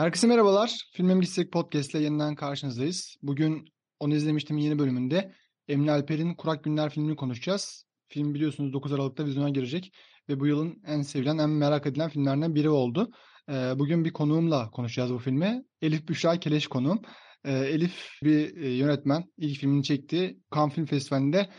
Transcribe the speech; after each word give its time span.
Herkese 0.00 0.26
merhabalar. 0.26 0.88
Filmim 0.92 1.20
Gitsek 1.20 1.52
Podcast 1.52 1.94
ile 1.94 2.02
yeniden 2.02 2.34
karşınızdayız. 2.34 3.16
Bugün 3.22 3.64
onu 3.98 4.14
izlemiştim 4.14 4.58
yeni 4.58 4.78
bölümünde. 4.78 5.34
Emine 5.68 5.92
Alper'in 5.92 6.34
Kurak 6.34 6.64
Günler 6.64 6.90
filmini 6.90 7.16
konuşacağız. 7.16 7.84
Film 8.08 8.34
biliyorsunuz 8.34 8.72
9 8.72 8.92
Aralık'ta 8.92 9.24
vizyona 9.24 9.48
girecek 9.50 9.92
ve 10.28 10.40
bu 10.40 10.46
yılın 10.46 10.82
en 10.86 11.02
sevilen, 11.02 11.38
en 11.38 11.50
merak 11.50 11.86
edilen 11.86 12.08
filmlerinden 12.08 12.54
biri 12.54 12.70
oldu. 12.70 13.10
Ee, 13.48 13.52
bugün 13.52 14.04
bir 14.04 14.12
konuğumla 14.12 14.70
konuşacağız 14.70 15.12
bu 15.12 15.18
filmi. 15.18 15.62
Elif 15.82 16.08
Büşra 16.08 16.40
Keleş 16.40 16.66
konuğum. 16.66 17.02
Ee, 17.44 17.52
Elif 17.52 18.10
bir 18.22 18.56
e, 18.56 18.68
yönetmen. 18.68 19.24
İlk 19.38 19.58
filmini 19.58 19.82
çekti. 19.82 20.36
Cannes 20.54 20.74
Film 20.74 20.86
Festivali'nde 20.86 21.50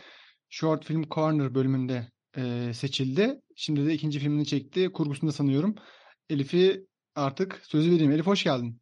Short 0.50 0.84
Film 0.84 1.04
Corner 1.10 1.54
bölümünde 1.54 2.08
e, 2.36 2.72
seçildi. 2.74 3.40
Şimdi 3.56 3.86
de 3.86 3.94
ikinci 3.94 4.18
filmini 4.18 4.46
çekti. 4.46 4.92
Kurgusunda 4.92 5.32
sanıyorum. 5.32 5.74
Elif'i 6.30 6.86
artık 7.14 7.60
sözü 7.64 7.90
vereyim. 7.90 8.12
Elif 8.12 8.26
hoş 8.26 8.44
geldin. 8.44 8.80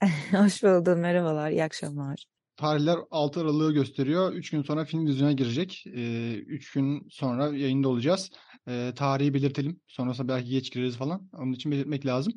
Hoş 0.30 0.62
buldum. 0.62 0.98
Merhabalar. 0.98 1.50
İyi 1.50 1.64
akşamlar. 1.64 2.24
Tarihler 2.56 2.98
6 3.10 3.40
Aralık'ı 3.40 3.72
gösteriyor. 3.72 4.32
3 4.32 4.50
gün 4.50 4.62
sonra 4.62 4.84
film 4.84 5.06
vizyona 5.06 5.32
girecek. 5.32 5.84
3 5.86 6.72
gün 6.72 7.06
sonra 7.10 7.46
yayında 7.56 7.88
olacağız. 7.88 8.30
E, 8.68 8.92
tarihi 8.96 9.34
belirtelim. 9.34 9.80
Sonrasında 9.86 10.28
belki 10.28 10.50
geç 10.50 10.72
gireriz 10.72 10.96
falan. 10.96 11.28
Onun 11.38 11.52
için 11.52 11.72
belirtmek 11.72 12.06
lazım. 12.06 12.32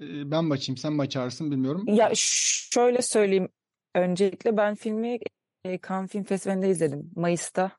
E, 0.00 0.30
ben 0.30 0.44
mi 0.44 0.52
açayım, 0.52 0.76
sen 0.76 0.92
mi 0.92 1.02
açarsın 1.02 1.50
bilmiyorum. 1.50 1.84
Ya 1.86 2.10
şöyle 2.14 3.02
söyleyeyim. 3.02 3.48
Öncelikle 3.94 4.56
ben 4.56 4.74
filmi 4.74 5.18
e, 5.64 5.78
Cannes 5.88 6.10
Film 6.10 6.24
Festivali'nde 6.24 6.68
izledim. 6.68 7.10
Mayıs'ta. 7.16 7.72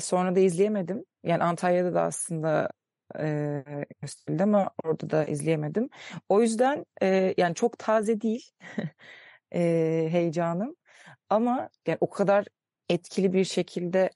Sonra 0.00 0.36
da 0.36 0.40
izleyemedim. 0.40 1.04
Yani 1.24 1.42
Antalya'da 1.42 1.94
da 1.94 2.02
aslında 2.02 2.70
e, 3.18 3.64
gösterildi 4.00 4.42
ama 4.42 4.70
orada 4.84 5.10
da 5.10 5.24
izleyemedim. 5.24 5.88
O 6.28 6.42
yüzden 6.42 6.86
e, 7.02 7.34
yani 7.36 7.54
çok 7.54 7.78
taze 7.78 8.20
değil 8.20 8.50
e, 9.54 9.60
heyecanım 10.10 10.76
ama 11.30 11.68
yani 11.86 11.98
o 12.00 12.10
kadar 12.10 12.46
etkili 12.88 13.32
bir 13.32 13.44
şekilde 13.44 14.10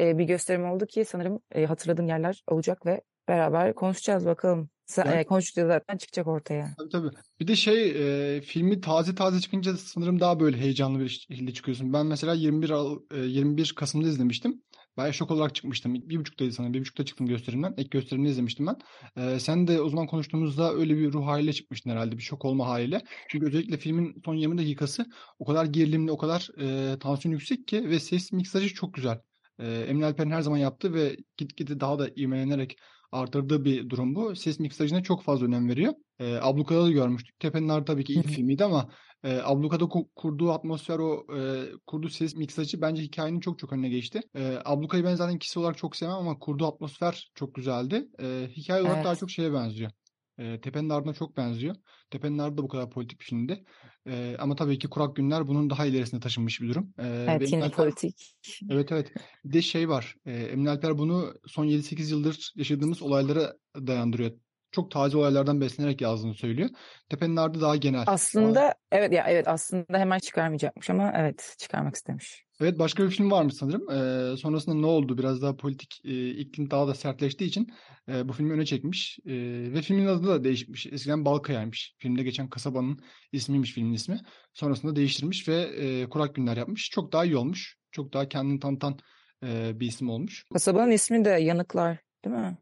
e, 0.00 0.18
bir 0.18 0.24
gösterim 0.24 0.70
oldu 0.70 0.86
ki 0.86 1.04
sanırım 1.04 1.40
e, 1.52 1.66
hatırladığım 1.66 2.06
yerler 2.06 2.44
olacak 2.46 2.86
ve 2.86 3.00
beraber 3.28 3.74
konuşacağız 3.74 4.26
bakalım. 4.26 4.70
Yani, 4.96 5.14
e, 5.14 5.24
konuştukça 5.24 5.66
zaten 5.66 5.96
çıkacak 5.96 6.26
ortaya. 6.26 6.74
Tabii 6.78 6.88
tabii. 6.88 7.10
Bir 7.40 7.48
de 7.48 7.56
şey 7.56 7.90
e, 8.36 8.40
filmi 8.40 8.80
taze 8.80 9.14
taze 9.14 9.40
çıkınca 9.40 9.76
sanırım 9.76 10.20
daha 10.20 10.40
böyle 10.40 10.56
heyecanlı 10.56 11.00
bir 11.00 11.08
şekilde 11.08 11.52
çıkıyorsun. 11.52 11.92
Ben 11.92 12.06
mesela 12.06 12.34
21 12.34 12.70
e, 13.10 13.26
21 13.26 13.72
Kasım'da 13.76 14.08
izlemiştim. 14.08 14.62
Bayağı 14.96 15.14
şok 15.14 15.30
olarak 15.30 15.54
çıkmıştım. 15.54 15.94
Bir 15.94 16.18
buçuktaydı 16.18 16.52
sanırım. 16.52 16.74
Bir 16.74 16.80
buçukta 16.80 17.04
çıktım 17.04 17.26
gösterimden. 17.26 17.74
İlk 17.76 17.90
gösterimini 17.90 18.28
izlemiştim 18.28 18.66
ben. 18.66 18.76
Ee, 19.16 19.40
sen 19.40 19.66
de 19.68 19.80
o 19.80 19.88
zaman 19.88 20.06
konuştuğumuzda 20.06 20.74
öyle 20.74 20.96
bir 20.96 21.12
ruh 21.12 21.26
haliyle 21.26 21.52
çıkmıştın 21.52 21.90
herhalde. 21.90 22.16
Bir 22.16 22.22
şok 22.22 22.44
olma 22.44 22.66
haliyle. 22.66 23.02
Çünkü 23.28 23.46
özellikle 23.46 23.76
filmin 23.76 24.22
son 24.24 24.34
20 24.34 24.58
dakikası 24.58 25.06
o 25.38 25.44
kadar 25.44 25.64
gerilimli, 25.64 26.10
o 26.10 26.16
kadar 26.16 26.48
e, 26.60 26.98
tansiyon 26.98 27.32
yüksek 27.32 27.66
ki 27.68 27.90
ve 27.90 28.00
ses 28.00 28.32
miksajı 28.32 28.74
çok 28.74 28.94
güzel. 28.94 29.20
E, 29.58 29.66
Emine 29.88 30.04
Alper'in 30.04 30.30
her 30.30 30.40
zaman 30.40 30.58
yaptığı 30.58 30.94
ve 30.94 31.16
gitgide 31.36 31.80
daha 31.80 31.98
da 31.98 32.08
ivmelenerek 32.08 32.76
artırdığı 33.12 33.64
bir 33.64 33.88
durum 33.88 34.14
bu. 34.14 34.36
Ses 34.36 34.60
miksajına 34.60 35.02
çok 35.02 35.22
fazla 35.22 35.46
önem 35.46 35.68
veriyor. 35.68 35.92
E, 36.18 36.34
Abluka'da 36.34 36.84
da 36.84 36.90
görmüştük. 36.90 37.40
Tepenler 37.40 37.86
tabii 37.86 38.04
ki 38.04 38.12
ilk 38.12 38.26
filmiydi 38.26 38.64
ama 38.64 38.90
e, 39.26 39.40
Abluka'da 39.42 39.88
kurduğu 40.16 40.52
atmosfer, 40.52 40.98
o 40.98 41.26
e, 41.36 41.64
kurduğu 41.86 42.08
ses 42.08 42.36
miksajı 42.36 42.80
bence 42.80 43.02
hikayenin 43.02 43.40
çok 43.40 43.58
çok 43.58 43.72
önüne 43.72 43.88
geçti. 43.88 44.20
E, 44.34 44.58
Abluka'yı 44.64 45.04
ben 45.04 45.14
zaten 45.14 45.38
kişi 45.38 45.58
olarak 45.58 45.78
çok 45.78 45.96
sevmem 45.96 46.16
ama 46.16 46.38
kurduğu 46.38 46.66
atmosfer 46.66 47.30
çok 47.34 47.54
güzeldi. 47.54 48.08
E, 48.22 48.48
hikaye 48.56 48.82
olarak 48.82 48.96
evet. 48.96 49.04
daha 49.04 49.16
çok 49.16 49.30
şeye 49.30 49.52
benziyor. 49.52 49.90
E, 50.38 50.60
Tepenin 50.60 50.88
Ardına 50.88 51.14
çok 51.14 51.36
benziyor. 51.36 51.76
Tepenin 52.10 52.38
Ardı 52.38 52.58
da 52.58 52.62
bu 52.62 52.68
kadar 52.68 52.90
politik 52.90 53.20
bir 53.20 53.24
filmdi. 53.24 53.64
E, 54.06 54.36
ama 54.38 54.54
tabii 54.54 54.78
ki 54.78 54.88
Kurak 54.88 55.16
Günler 55.16 55.46
bunun 55.46 55.70
daha 55.70 55.86
ilerisine 55.86 56.20
taşınmış 56.20 56.60
bir 56.60 56.68
durum. 56.68 56.94
E, 56.98 57.26
evet 57.28 57.52
yine 57.52 57.64
Alper, 57.64 57.76
politik. 57.76 58.36
Evet 58.70 58.92
evet. 58.92 59.12
Bir 59.44 59.52
de 59.52 59.62
şey 59.62 59.88
var. 59.88 60.16
E, 60.26 60.32
Emin 60.32 60.66
Alper 60.66 60.98
bunu 60.98 61.34
son 61.46 61.66
7-8 61.66 62.10
yıldır 62.10 62.52
yaşadığımız 62.56 63.02
olaylara 63.02 63.52
dayandırıyor 63.76 64.32
çok 64.76 64.90
taze 64.90 65.16
olaylardan 65.16 65.60
beslenerek 65.60 66.00
yazdığını 66.00 66.34
söylüyor. 66.34 66.68
Tepenin 67.08 67.36
ardı 67.36 67.60
daha 67.60 67.76
genel. 67.76 68.04
Aslında 68.06 68.62
ama... 68.62 68.74
evet 68.92 69.12
ya 69.12 69.24
evet 69.28 69.48
aslında 69.48 69.98
hemen 69.98 70.18
çıkarmayacakmış 70.18 70.90
ama 70.90 71.12
evet 71.16 71.54
çıkarmak 71.58 71.94
istemiş. 71.94 72.46
Evet 72.60 72.78
başka 72.78 73.04
bir 73.04 73.10
film 73.10 73.30
varmış 73.30 73.54
sanırım. 73.54 73.90
Ee, 73.90 74.36
sonrasında 74.36 74.74
ne 74.74 74.86
oldu? 74.86 75.18
Biraz 75.18 75.42
daha 75.42 75.56
politik 75.56 76.00
e, 76.04 76.30
iklim 76.30 76.70
daha 76.70 76.88
da 76.88 76.94
sertleştiği 76.94 77.48
için 77.48 77.66
e, 78.08 78.28
bu 78.28 78.32
filmi 78.32 78.52
öne 78.52 78.64
çekmiş. 78.64 79.18
E, 79.26 79.34
ve 79.72 79.82
filmin 79.82 80.06
adı 80.06 80.26
da 80.26 80.44
değişmiş. 80.44 80.86
Eskiden 80.86 81.24
Balkaya'ymış. 81.24 81.94
Filmde 81.98 82.22
geçen 82.22 82.48
kasabanın 82.48 82.98
ismiymiş 83.32 83.72
filmin 83.72 83.92
ismi. 83.92 84.20
Sonrasında 84.54 84.96
değiştirmiş 84.96 85.48
ve 85.48 85.62
e, 85.62 86.08
Kurak 86.08 86.34
Günler 86.34 86.56
yapmış. 86.56 86.90
Çok 86.90 87.12
daha 87.12 87.24
iyi 87.24 87.36
olmuş. 87.36 87.76
Çok 87.92 88.12
daha 88.12 88.28
kendini 88.28 88.60
tanıtan 88.60 88.98
e, 89.42 89.80
bir 89.80 89.86
isim 89.86 90.10
olmuş. 90.10 90.44
Kasabanın 90.52 90.90
ismi 90.90 91.24
de 91.24 91.30
Yanıklar 91.30 91.98
değil 92.24 92.36
mi? 92.36 92.58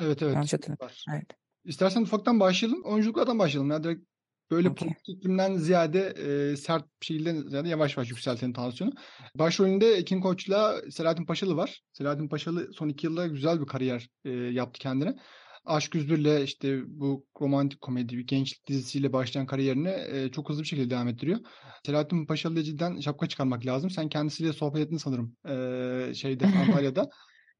Evet 0.00 0.22
evet. 0.22 0.34
Yanlış 0.34 0.52
hatırlıyorum. 0.52 0.96
Evet. 1.14 1.39
İstersen 1.64 2.02
ufaktan 2.02 2.40
başlayalım. 2.40 2.84
Oyunculuklardan 2.84 3.38
başlayalım. 3.38 3.70
Ya 3.70 3.84
direkt 3.84 4.04
böyle 4.50 4.68
okay. 4.68 4.88
politik 4.88 5.08
iklimden 5.08 5.56
ziyade 5.56 6.00
e, 6.00 6.56
sert 6.56 6.84
bir 7.00 7.06
şekilde 7.06 7.42
ziyade 7.48 7.68
yavaş 7.68 7.96
yavaş 7.96 8.10
yükseltelim 8.10 8.52
tansiyonu. 8.52 8.92
Başrolünde 9.34 9.92
Ekin 9.92 10.20
Koç'la 10.20 10.80
Selahattin 10.90 11.26
Paşalı 11.26 11.56
var. 11.56 11.82
Selahattin 11.92 12.28
Paşalı 12.28 12.72
son 12.72 12.88
iki 12.88 13.06
yılda 13.06 13.26
güzel 13.26 13.60
bir 13.60 13.66
kariyer 13.66 14.08
e, 14.24 14.30
yaptı 14.30 14.80
kendine. 14.80 15.16
Aşk 15.64 15.94
Üzbür'le 15.94 16.44
işte 16.44 16.82
bu 16.86 17.26
romantik 17.40 17.80
komedi, 17.80 18.18
bir 18.18 18.26
gençlik 18.26 18.68
dizisiyle 18.68 19.12
başlayan 19.12 19.46
kariyerini 19.46 19.88
e, 19.88 20.30
çok 20.30 20.48
hızlı 20.48 20.62
bir 20.62 20.68
şekilde 20.68 20.90
devam 20.90 21.08
ettiriyor. 21.08 21.38
Selahattin 21.86 22.26
Paşalı'ya 22.26 22.64
cidden 22.64 23.00
şapka 23.00 23.26
çıkarmak 23.26 23.66
lazım. 23.66 23.90
Sen 23.90 24.08
kendisiyle 24.08 24.52
sohbet 24.52 24.86
ettin 24.86 24.96
sanırım 24.96 25.36
e, 25.48 26.14
şeyde 26.14 26.46
Antalya'da. 26.66 27.10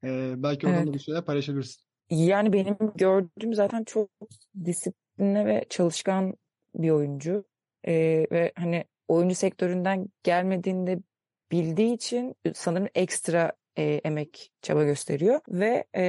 E, 0.05 0.35
belki 0.37 0.67
oradan 0.67 0.79
evet. 0.79 0.89
da 0.89 0.95
bir 0.95 0.99
şeyler 0.99 1.25
paylaşabilirsin. 1.25 1.90
Yani 2.11 2.53
benim 2.53 2.77
gördüğüm 2.97 3.55
zaten 3.55 3.85
çok 3.85 4.11
disiplinli 4.65 5.47
ve 5.47 5.65
çalışkan 5.71 6.35
bir 6.75 6.91
oyuncu. 6.91 7.45
Ee, 7.85 8.27
ve 8.33 8.53
hani 8.57 8.85
oyuncu 9.09 9.35
sektöründen 9.35 10.09
gelmediğinde 10.23 10.99
bildiği 11.53 11.95
için 11.95 12.35
sanırım 12.55 12.89
ekstra 12.95 13.53
e, 13.77 13.83
emek 13.85 14.53
çaba 14.63 14.85
gösteriyor 14.85 15.41
ve 15.49 15.85
e, 15.97 16.03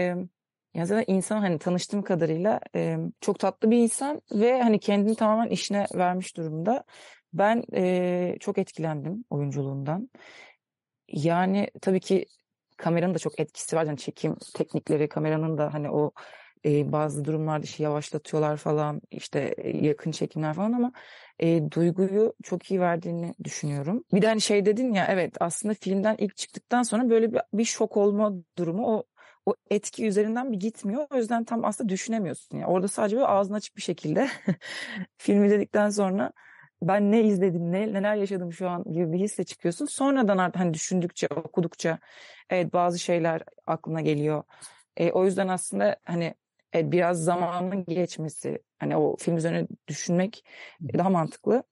yani 0.74 0.88
zaten 0.88 1.14
insan 1.14 1.38
hani 1.38 1.60
tanıştığım 1.60 2.04
kadarıyla 2.04 2.60
e, 2.76 2.98
çok 3.22 3.40
tatlı 3.40 3.72
bir 3.72 3.78
insan 3.78 4.22
ve 4.32 4.62
hani 4.62 4.80
kendini 4.80 5.16
tamamen 5.16 5.50
işine 5.50 5.86
vermiş 5.96 6.38
durumda. 6.38 6.84
Ben 7.34 7.64
e, 7.76 8.36
çok 8.40 8.58
etkilendim 8.58 9.26
oyunculuğundan. 9.30 10.10
Yani 11.08 11.72
tabii 11.82 12.00
ki 12.00 12.26
kameranın 12.82 13.14
da 13.14 13.20
çok 13.20 13.40
etkisi 13.40 13.76
var. 13.76 13.86
Yani 13.86 13.98
çekim 13.98 14.36
teknikleri, 14.56 15.10
kameranın 15.10 15.58
da 15.58 15.74
hani 15.74 15.90
o 15.92 16.12
e, 16.66 16.92
bazı 16.92 17.26
durumlarda 17.26 17.64
işi 17.64 17.84
yavaşlatıyorlar 17.84 18.58
falan 18.58 19.02
işte 19.12 19.56
e, 19.58 19.86
yakın 19.86 20.12
çekimler 20.12 20.54
falan 20.54 20.74
ama 20.74 20.92
e, 21.40 21.72
duyguyu 21.72 22.34
çok 22.44 22.72
iyi 22.72 22.80
verdiğini 22.80 23.34
düşünüyorum. 23.44 24.04
Bir 24.14 24.22
de 24.22 24.28
hani 24.28 24.42
şey 24.42 24.66
dedin 24.66 24.94
ya 24.94 25.08
evet 25.10 25.36
aslında 25.40 25.74
filmden 25.74 26.16
ilk 26.20 26.38
çıktıktan 26.38 26.84
sonra 26.84 27.10
böyle 27.10 27.34
bir, 27.34 27.42
bir 27.54 27.66
şok 27.66 27.98
olma 27.98 28.34
durumu 28.58 28.96
o 28.96 29.04
o 29.46 29.56
etki 29.70 30.08
üzerinden 30.08 30.52
bir 30.52 30.58
gitmiyor. 30.60 31.08
O 31.10 31.18
yüzden 31.18 31.44
tam 31.44 31.66
aslında 31.66 31.90
düşünemiyorsun. 31.90 32.58
Yani 32.58 32.68
orada 32.68 32.88
sadece 32.88 33.16
böyle 33.16 33.28
ağzın 33.28 33.54
açık 33.54 33.78
bir 33.78 33.82
şekilde 33.82 34.28
filmi 35.18 35.48
izledikten 35.48 35.90
sonra 35.90 36.32
ben 36.82 37.12
ne 37.12 37.24
izledim, 37.24 37.72
ne, 37.72 37.94
neler 37.94 38.16
yaşadım 38.16 38.54
şu 38.54 38.70
an 38.70 38.84
gibi 38.84 39.12
bir 39.14 39.20
hisle 39.20 39.44
çıkıyorsun. 39.44 39.86
Sonradan 39.86 40.38
artık 40.38 40.62
hani 40.62 40.74
düşündükçe, 40.74 41.28
okudukça 41.28 42.00
evet 42.50 42.74
bazı 42.74 43.00
şeyler 43.00 43.44
aklına 43.66 44.02
geliyor. 44.02 44.44
E, 44.98 45.12
o 45.12 45.26
yüzden 45.26 45.48
aslında 45.48 45.96
hani 46.04 46.36
evet, 46.74 46.92
biraz 46.92 47.24
zamanın 47.24 47.86
geçmesi, 47.86 48.60
hani 48.80 48.98
o 48.98 49.18
film 49.18 49.38
üzerine 49.38 49.68
düşünmek 49.88 50.46
daha 50.98 51.10
mantıklı. 51.10 51.64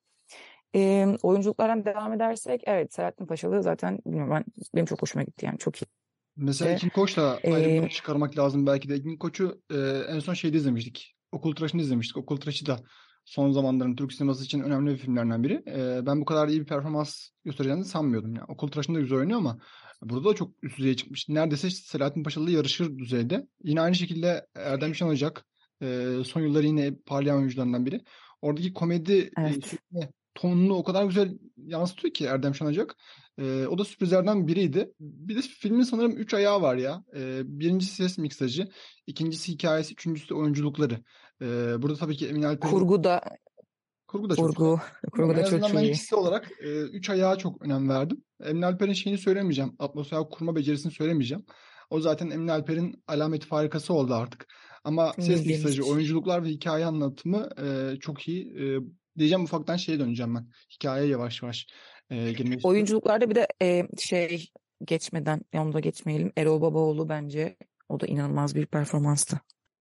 E, 0.75 1.07
oyunculuklardan 1.24 1.86
devam 1.86 2.13
edersek 2.13 2.62
evet 2.66 2.94
Selahattin 2.94 3.25
Paşalı 3.25 3.63
zaten 3.63 4.00
bilmiyorum 4.06 4.31
ben 4.31 4.45
benim 4.75 4.86
çok 4.86 5.01
hoşuma 5.01 5.24
gitti 5.24 5.45
yani 5.45 5.57
çok 5.57 5.81
iyi. 5.81 5.86
Mesela 6.36 6.72
Ekin 6.72 6.89
Koç'la 6.89 7.39
ayrı 7.44 7.83
bir 7.83 7.89
çıkarmak 7.89 8.38
lazım 8.38 8.68
belki 8.68 8.89
de. 8.89 8.94
Ekin 8.94 9.18
Koç'u 9.18 9.62
e, 9.72 9.78
en 10.10 10.19
son 10.19 10.33
şeyde 10.33 10.57
izlemiştik. 10.57 11.16
Okul 11.31 11.56
Tıraşı'nı 11.56 11.81
izlemiştik. 11.81 12.18
Okul 12.18 12.38
Tıraşı 12.38 12.66
da 12.66 12.80
son 13.30 13.52
zamanların 13.52 13.96
Türk 13.96 14.14
sineması 14.14 14.44
için 14.44 14.60
önemli 14.60 14.92
bir 14.92 14.98
filmlerden 14.98 15.44
biri. 15.44 15.64
E, 15.68 16.06
ben 16.06 16.22
bu 16.22 16.26
kadar 16.26 16.48
iyi 16.48 16.62
bir 16.62 16.66
performans 16.66 17.30
göstereceğini 17.46 17.86
sanmıyordum. 17.86 18.36
Yani 18.36 18.46
Okul 18.48 18.68
Tıraşı'nda 18.68 19.00
güzel 19.00 19.18
oynuyor 19.18 19.40
ama 19.40 19.60
burada 20.02 20.30
da 20.30 20.36
çok 20.36 20.52
üst 20.64 20.78
düzeye 20.78 20.96
çıkmış. 20.96 21.30
Neredeyse 21.30 21.70
Selahattin 21.70 22.24
Paşalı'yla 22.24 22.58
yarışır 22.58 22.98
düzeyde. 22.98 23.48
Yine 23.64 23.81
aynı 23.81 23.96
şekilde 23.96 24.48
Erdem 24.56 24.96
Şanacak 24.96 25.46
e, 25.81 26.16
son 26.26 26.42
yılları 26.42 26.66
yine 26.66 26.96
parlayan 27.06 27.38
oyuncularından 27.38 27.86
biri. 27.86 28.02
Oradaki 28.42 28.74
komedi 28.74 29.31
evet. 29.38 29.74
e, 29.74 30.00
tonunu 30.36 30.74
o 30.74 30.84
kadar 30.84 31.06
güzel 31.06 31.38
yansıtıyor 31.58 32.14
ki 32.14 32.26
Erdem 32.26 32.56
Şanacak. 32.56 32.96
E, 33.38 33.68
o 33.68 33.78
da 33.78 33.86
sürprizlerden 33.86 34.48
biriydi. 34.48 34.92
Bir 35.00 35.36
de 35.36 35.42
filmin 35.42 35.84
sanırım 35.84 36.18
üç 36.18 36.34
ayağı 36.34 36.62
var 36.62 36.76
ya. 36.76 37.04
E, 37.16 37.42
birincisi 37.46 37.96
ses 37.96 38.18
miksajı, 38.18 38.70
ikincisi 39.08 39.52
hikayesi, 39.52 39.94
üçüncüsü 39.94 40.30
de 40.30 40.34
oyunculukları. 40.34 41.04
E, 41.41 41.45
burada 41.81 41.97
tabii 41.97 42.18
ki 42.18 42.27
Emin 42.27 42.44
Alper'in... 42.44 42.71
Kurgu 42.71 43.03
da 43.03 43.21
Kurgu 44.09 44.30
da 44.30 44.36
çok 44.36 44.47
güzel. 44.47 44.56
Kurgu, 44.56 44.81
kurgu 45.12 45.31
En 45.31 45.38
da 45.38 45.45
çok 45.45 45.74
ben 45.75 45.83
iyi. 45.83 45.95
olarak 46.13 46.51
e, 46.62 46.81
üç 46.81 47.09
ayağa 47.09 47.38
çok 47.38 47.65
önem 47.65 47.89
verdim. 47.89 48.24
Emine 48.44 48.65
Alper'in 48.65 48.94
şeyini 48.94 49.19
söylemeyeceğim. 49.19 49.75
Atmosfer 49.80 50.19
kurma 50.31 50.56
becerisini 50.56 50.91
söylemeyeceğim. 50.91 51.45
O 51.89 52.00
zaten 52.00 52.30
Emine 52.30 52.51
Alper'in 52.51 53.03
alameti 53.07 53.47
farikası 53.47 53.94
oldu 53.94 54.13
artık. 54.13 54.47
Ama 54.83 55.13
ses 55.19 55.45
mesajı, 55.45 55.83
oyunculuklar 55.83 56.44
ve 56.44 56.50
hikaye 56.50 56.86
anlatımı 56.86 57.50
e, 57.63 57.95
çok 58.00 58.27
iyi. 58.27 58.45
E, 58.45 58.80
diyeceğim 59.18 59.44
ufaktan 59.44 59.75
şeye 59.75 60.00
döneceğim 60.00 60.35
ben. 60.35 60.47
Hikayeye 60.71 61.09
yavaş 61.09 61.42
yavaş 61.42 61.68
e, 62.09 62.31
girmek. 62.31 62.65
Oyunculuklarda 62.65 63.30
bir 63.30 63.35
de 63.35 63.47
e, 63.62 63.88
şey 64.00 64.50
geçmeden, 64.85 65.42
onu 65.53 65.74
da 65.74 65.80
geçmeyelim. 65.80 66.31
Erol 66.38 66.62
Babaoğlu 66.62 67.09
bence 67.09 67.57
o 67.89 68.00
da 68.00 68.07
inanılmaz 68.07 68.56
bir 68.56 68.65
performanstı. 68.65 69.39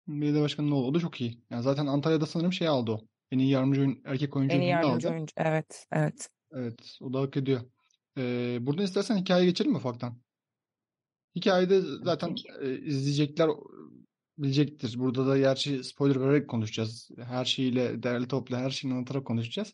Belediye 0.08 0.42
Başkanı'nın 0.42 0.72
oğlu 0.72 0.86
o 0.86 0.94
da 0.94 1.00
çok 1.00 1.20
iyi. 1.20 1.40
Yani 1.50 1.62
zaten 1.62 1.86
Antalya'da 1.86 2.26
sanırım 2.26 2.52
şey 2.52 2.68
aldı 2.68 2.90
o. 2.90 3.00
En 3.30 3.38
iyi 3.38 3.50
yardımcı 3.50 3.80
oyun, 3.80 4.02
erkek 4.04 4.36
oyuncu 4.36 4.56
En 4.56 4.60
iyi 4.60 4.68
yardımcı 4.70 5.08
aldı. 5.08 5.14
oyuncu. 5.14 5.32
Evet, 5.36 5.86
evet. 5.92 6.28
Evet, 6.52 6.98
o 7.00 7.12
da 7.12 7.20
hak 7.20 7.36
ediyor. 7.36 7.60
Ee, 8.18 8.58
buradan 8.60 8.84
istersen 8.84 9.16
hikayeye 9.16 9.46
geçelim 9.50 9.70
mi 9.72 9.76
ufaktan? 9.78 10.18
Hikayede 11.36 11.80
zaten 11.80 12.36
e, 12.62 12.78
izleyecekler 12.78 13.50
bilecektir. 14.38 14.98
Burada 14.98 15.26
da 15.26 15.38
gerçi 15.38 15.84
spoiler 15.84 16.20
vererek 16.20 16.48
konuşacağız. 16.48 17.10
Her 17.18 17.44
şeyiyle 17.44 18.02
değerli 18.02 18.28
toplu 18.28 18.56
her 18.56 18.70
şeyini 18.70 18.96
anlatarak 18.96 19.24
konuşacağız. 19.24 19.72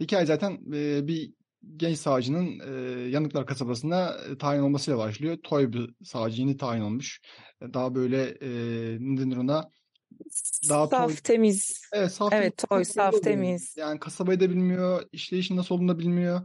Hikaye 0.00 0.26
zaten 0.26 0.72
e, 0.74 1.08
bir 1.08 1.34
genç 1.76 1.98
savcının 1.98 2.60
e, 2.60 3.00
Yanıklar 3.08 3.46
kasabasına 3.46 4.16
e, 4.30 4.38
tayin 4.38 4.62
olmasıyla 4.62 4.98
başlıyor. 4.98 5.38
Toy 5.42 5.72
bir 5.72 5.94
savcı 6.04 6.42
yeni 6.42 6.56
tayin 6.56 6.82
olmuş. 6.82 7.20
E, 7.62 7.74
Daha 7.74 7.94
böyle 7.94 8.22
e, 8.40 8.48
ne 9.00 9.20
denir 9.20 9.36
ona? 9.36 9.70
Daha 10.68 10.88
toy, 10.88 10.98
Saf, 10.98 11.24
temiz. 11.24 11.80
Evet, 11.92 12.12
saf 12.12 12.30
temiz 12.30 12.42
Evet, 12.44 12.64
toy, 12.68 12.80
bir 12.80 12.84
saf, 12.84 13.22
temiz. 13.22 13.74
Yani 13.76 14.00
kasabayı 14.00 14.40
da 14.40 14.50
bilmiyor, 14.50 15.02
işleyişin 15.12 15.56
nasıl 15.56 15.74
olduğunu 15.74 15.88
da 15.88 15.98
bilmiyor. 15.98 16.40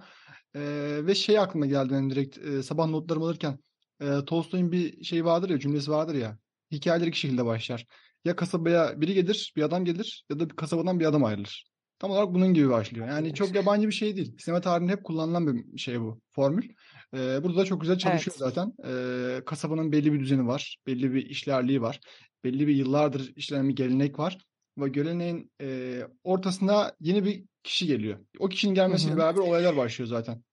Ee, 0.55 0.99
ve 1.05 1.15
şey 1.15 1.39
aklıma 1.39 1.65
geldi 1.65 1.93
benim 1.93 2.09
direkt 2.09 2.37
e, 2.37 2.63
sabah 2.63 2.87
notlarımı 2.87 3.25
alırken 3.25 3.59
e, 4.01 4.25
Tolstoy'un 4.25 4.71
bir 4.71 5.03
şey 5.03 5.25
vardır 5.25 5.49
ya, 5.49 5.59
cümlesi 5.59 5.91
vardır 5.91 6.15
ya. 6.15 6.37
Hikayeler 6.71 7.07
iki 7.07 7.19
şekilde 7.19 7.45
başlar. 7.45 7.85
Ya 8.25 8.35
kasabaya 8.35 9.01
biri 9.01 9.13
gelir, 9.13 9.53
bir 9.55 9.63
adam 9.63 9.85
gelir 9.85 10.25
ya 10.29 10.39
da 10.39 10.47
kasabadan 10.47 10.99
bir 10.99 11.05
adam 11.05 11.23
ayrılır. 11.23 11.68
Tam 11.99 12.11
olarak 12.11 12.33
bunun 12.33 12.53
gibi 12.53 12.69
başlıyor. 12.69 13.07
Yani 13.07 13.33
çok 13.33 13.55
yabancı 13.55 13.87
bir 13.87 13.93
şey 13.93 14.15
değil. 14.15 14.37
Sinema 14.39 14.61
tarihinde 14.61 14.91
hep 14.91 15.03
kullanılan 15.03 15.47
bir 15.47 15.79
şey 15.79 16.01
bu, 16.01 16.21
formül. 16.31 16.69
Ee, 17.13 17.43
burada 17.43 17.57
da 17.57 17.65
çok 17.65 17.81
güzel 17.81 17.97
çalışıyor 17.97 18.37
Evet. 18.41 18.53
zaten. 18.53 18.73
Ee, 18.85 19.41
kasabanın 19.45 19.91
belli 19.91 20.13
bir 20.13 20.19
düzeni 20.19 20.47
var, 20.47 20.77
belli 20.87 21.13
bir 21.13 21.25
işlerliği 21.25 21.81
var, 21.81 21.99
belli 22.43 22.67
bir 22.67 22.75
yıllardır 22.75 23.33
işlenen 23.35 23.69
bir 23.69 23.75
gelenek 23.75 24.19
var. 24.19 24.37
Ve 24.77 24.89
geleneğin 24.89 25.51
e, 25.61 25.99
ortasına 26.23 26.91
yeni 26.99 27.25
bir 27.25 27.43
kişi 27.63 27.87
geliyor. 27.87 28.19
O 28.39 28.49
kişinin 28.49 28.73
gelmesiyle 28.73 29.13
hı. 29.13 29.17
beraber 29.17 29.41
olaylar 29.41 29.77
başlıyor 29.77 30.07
zaten. 30.07 30.43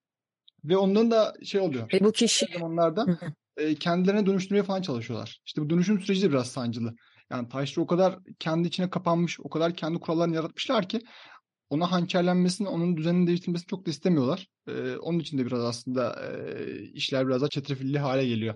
Ve 0.65 0.77
onların 0.77 1.11
da 1.11 1.35
şey 1.45 1.61
oluyor. 1.61 1.93
Ve 1.93 2.05
bu 2.05 2.13
kişi 2.13 2.47
zamanlarda 2.53 3.07
e, 3.57 3.75
kendilerine 3.75 4.27
dönüştürmeye 4.27 4.63
falan 4.63 4.83
çalışıyorlar. 4.83 5.41
İşte 5.47 5.63
bu 5.63 5.71
dönüşüm 5.71 6.01
süreci 6.01 6.23
de 6.23 6.31
biraz 6.31 6.51
sancılı. 6.51 6.95
Yani 7.31 7.49
Taşra 7.49 7.83
o 7.83 7.87
kadar 7.87 8.19
kendi 8.39 8.69
içine 8.69 8.91
kapanmış, 8.91 9.41
o 9.41 9.49
kadar 9.49 9.75
kendi 9.75 9.99
kurallarını 10.01 10.35
yaratmışlar 10.35 10.89
ki 10.89 11.01
ona 11.71 11.93
hançerlenmesini, 11.93 12.69
onun 12.69 12.97
düzenini 12.97 13.27
değiştirmesini 13.27 13.67
çok 13.67 13.87
da 13.87 13.91
istemiyorlar. 13.91 14.49
E, 14.69 14.97
onun 14.97 15.19
için 15.19 15.39
de 15.39 15.47
biraz 15.47 15.61
aslında 15.61 16.23
e, 16.23 16.83
işler 16.83 17.27
biraz 17.29 17.41
daha 17.41 17.49
çetrefilli 17.49 17.99
hale 17.99 18.27
geliyor. 18.27 18.55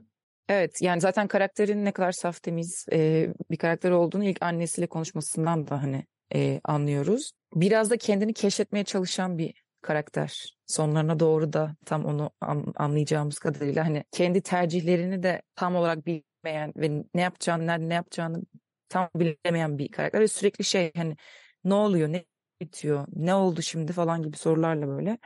Evet 0.48 0.82
yani 0.82 1.00
zaten 1.00 1.28
karakterin 1.28 1.84
ne 1.84 1.92
kadar 1.92 2.12
saf 2.12 2.42
temiz 2.42 2.86
e, 2.92 3.28
bir 3.50 3.56
karakter 3.56 3.90
olduğunu 3.90 4.24
ilk 4.24 4.42
annesiyle 4.42 4.86
konuşmasından 4.86 5.68
da 5.68 5.82
hani 5.82 6.04
e, 6.34 6.60
anlıyoruz. 6.64 7.32
Biraz 7.54 7.90
da 7.90 7.96
kendini 7.96 8.34
keşfetmeye 8.34 8.84
çalışan 8.84 9.38
bir 9.38 9.54
karakter. 9.82 10.56
Sonlarına 10.66 11.20
doğru 11.20 11.52
da 11.52 11.76
tam 11.86 12.04
onu 12.04 12.30
an- 12.40 12.72
anlayacağımız 12.76 13.38
kadarıyla 13.38 13.84
hani 13.84 14.04
kendi 14.10 14.40
tercihlerini 14.40 15.22
de 15.22 15.42
tam 15.54 15.76
olarak 15.76 16.06
bilmeyen 16.06 16.72
ve 16.76 17.04
ne 17.14 17.20
yapacağını, 17.20 17.66
nerede 17.66 17.88
ne 17.88 17.94
yapacağını 17.94 18.42
tam 18.88 19.08
bilemeyen 19.16 19.78
bir 19.78 19.88
karakter 19.88 20.20
ve 20.20 20.28
sürekli 20.28 20.64
şey 20.64 20.92
hani 20.96 21.16
ne 21.64 21.74
oluyor, 21.74 22.08
ne 22.08 22.24
bitiyor, 22.60 23.06
ne 23.12 23.34
oldu 23.34 23.62
şimdi 23.62 23.92
falan 23.92 24.22
gibi 24.22 24.36
sorularla 24.36 24.88
böyle. 24.88 25.18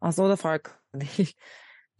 Aslında 0.00 0.28
o 0.28 0.30
da 0.30 0.36
farklı 0.36 0.72
değil 1.00 1.32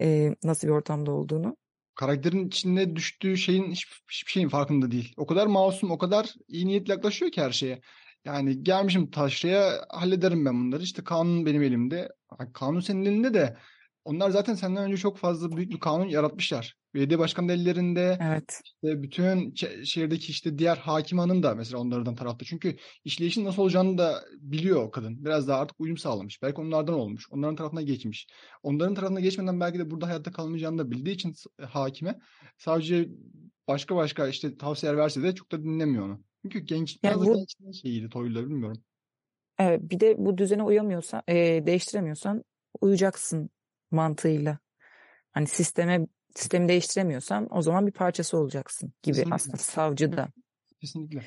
e, 0.00 0.34
nasıl 0.44 0.68
bir 0.68 0.72
ortamda 0.72 1.12
olduğunu. 1.12 1.56
karakterin 1.94 2.48
içine 2.48 2.96
düştüğü 2.96 3.36
şeyin 3.36 3.70
hiçbir, 3.70 4.02
hiçbir 4.10 4.32
şeyin 4.32 4.48
farkında 4.48 4.90
değil. 4.90 5.14
O 5.16 5.26
kadar 5.26 5.46
masum, 5.46 5.90
o 5.90 5.98
kadar 5.98 6.34
iyi 6.48 6.66
niyetli 6.66 6.90
yaklaşıyor 6.90 7.30
ki 7.32 7.42
her 7.42 7.50
şeye. 7.50 7.80
Yani 8.24 8.62
gelmişim 8.62 9.10
taşraya 9.10 9.86
hallederim 9.90 10.44
ben 10.44 10.54
bunları. 10.54 10.82
İşte 10.82 11.04
kanun 11.04 11.46
benim 11.46 11.62
elimde. 11.62 12.08
Kanun 12.54 12.80
senin 12.80 13.04
elinde 13.04 13.34
de 13.34 13.56
onlar 14.06 14.30
zaten 14.30 14.54
senden 14.54 14.84
önce 14.84 14.96
çok 14.96 15.16
fazla 15.18 15.56
büyük 15.56 15.70
bir 15.70 15.80
kanun 15.80 16.04
yaratmışlar. 16.08 16.74
Belediye 16.94 17.18
başkanının 17.18 17.52
ellerinde, 17.52 18.18
Evet. 18.22 18.60
işte 18.64 19.02
bütün 19.02 19.54
şehirdeki 19.84 20.30
işte 20.30 20.58
diğer 20.58 20.76
hakim 20.76 21.18
hanım 21.18 21.42
da 21.42 21.54
mesela 21.54 21.78
onlardan 21.78 22.14
tarafta. 22.14 22.44
Çünkü 22.44 22.76
işleyişin 23.04 23.44
nasıl 23.44 23.62
olacağını 23.62 23.98
da 23.98 24.24
biliyor 24.40 24.82
o 24.82 24.90
kadın. 24.90 25.24
Biraz 25.24 25.48
daha 25.48 25.60
artık 25.60 25.80
uyum 25.80 25.96
sağlamış. 25.96 26.42
Belki 26.42 26.60
onlardan 26.60 26.94
olmuş. 26.94 27.26
Onların 27.30 27.56
tarafına 27.56 27.82
geçmiş. 27.82 28.26
Onların 28.62 28.94
tarafına 28.94 29.20
geçmeden 29.20 29.60
belki 29.60 29.78
de 29.78 29.90
burada 29.90 30.06
hayatta 30.06 30.32
kalmayacağını 30.32 30.78
da 30.78 30.90
bildiği 30.90 31.14
için 31.14 31.34
hakime 31.60 32.18
savcıya 32.58 33.04
başka 33.68 33.96
başka 33.96 34.28
işte 34.28 34.56
tavsiyeler 34.56 34.98
verse 34.98 35.22
de 35.22 35.34
çok 35.34 35.52
da 35.52 35.62
dinlemiyor 35.62 36.04
onu. 36.06 36.20
Çünkü 36.42 36.58
genç, 36.58 36.98
Yani 37.02 37.26
bu 37.26 37.44
şeyiydi 37.82 38.08
Toy'la 38.08 38.46
bilmiyorum. 38.46 38.82
evet, 39.58 39.80
bir 39.82 40.00
de 40.00 40.14
bu 40.18 40.38
düzene 40.38 40.62
uyamıyorsan, 40.62 41.22
e, 41.28 41.34
değiştiremiyorsan 41.66 42.44
uyacaksın 42.80 43.50
mantığıyla. 43.90 44.58
Hani 45.32 45.46
sisteme 45.46 46.06
sistemi 46.34 46.68
değiştiremiyorsan 46.68 47.48
o 47.50 47.62
zaman 47.62 47.86
bir 47.86 47.92
parçası 47.92 48.38
olacaksın 48.38 48.92
gibi 49.02 49.14
Kesinlikle. 49.14 49.34
aslında 49.34 49.56
savcı 49.56 50.12
da. 50.12 50.28
Kesinlikle. 50.80 51.22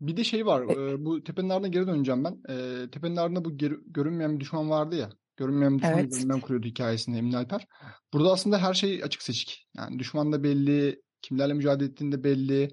Bir 0.00 0.16
de 0.16 0.24
şey 0.24 0.46
var. 0.46 0.62
E, 0.62 1.04
bu 1.04 1.24
tepenin 1.24 1.48
ardına 1.48 1.68
geri 1.68 1.86
döneceğim 1.86 2.24
ben. 2.24 2.40
E, 2.48 2.90
tepenin 2.90 3.16
ardında 3.16 3.44
bu 3.44 3.56
geri- 3.56 3.80
görünmeyen 3.86 4.34
bir 4.34 4.40
düşman 4.40 4.70
vardı 4.70 4.96
ya. 4.96 5.10
Görünmeyen 5.36 5.78
bir 5.78 5.82
düşman 5.82 5.98
Evet. 5.98 6.10
görünmeyen 6.12 6.40
kuruyordu 6.40 6.66
hikayesinde 6.66 7.18
Emin 7.18 7.32
Alper. 7.32 7.66
Burada 8.12 8.32
aslında 8.32 8.58
her 8.62 8.74
şey 8.74 9.04
açık 9.04 9.22
seçik. 9.22 9.66
Yani 9.76 9.98
düşman 9.98 10.32
da 10.32 10.42
belli, 10.42 11.02
kimlerle 11.22 11.54
mücadele 11.54 11.88
ettiğinde 11.88 12.24
belli, 12.24 12.68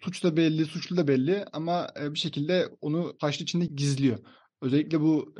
suç 0.00 0.24
da 0.24 0.36
belli, 0.36 0.64
suçlu 0.66 0.96
da 0.96 1.08
belli 1.08 1.44
ama 1.52 1.88
bir 1.96 2.18
şekilde 2.18 2.68
onu 2.80 3.18
taşlı 3.18 3.42
içinde 3.42 3.66
gizliyor. 3.66 4.18
Özellikle 4.62 5.00
bu 5.00 5.34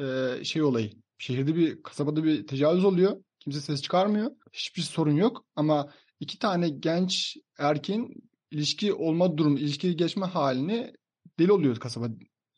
şey 0.44 0.62
olayı. 0.62 0.90
Şehirde 1.20 1.56
bir 1.56 1.82
kasabada 1.82 2.24
bir 2.24 2.46
tecavüz 2.46 2.84
oluyor. 2.84 3.24
Kimse 3.40 3.60
ses 3.60 3.82
çıkarmıyor. 3.82 4.30
Hiçbir 4.52 4.82
sorun 4.82 5.12
yok 5.12 5.44
ama 5.56 5.92
iki 6.20 6.38
tane 6.38 6.68
genç 6.68 7.36
erkeğin 7.58 8.30
ilişki 8.50 8.92
olma 8.92 9.38
durumu, 9.38 9.58
ilişki 9.58 9.96
geçme 9.96 10.26
halini 10.26 10.92
deli 11.38 11.52
oluyor 11.52 11.76
kasaba. 11.76 12.08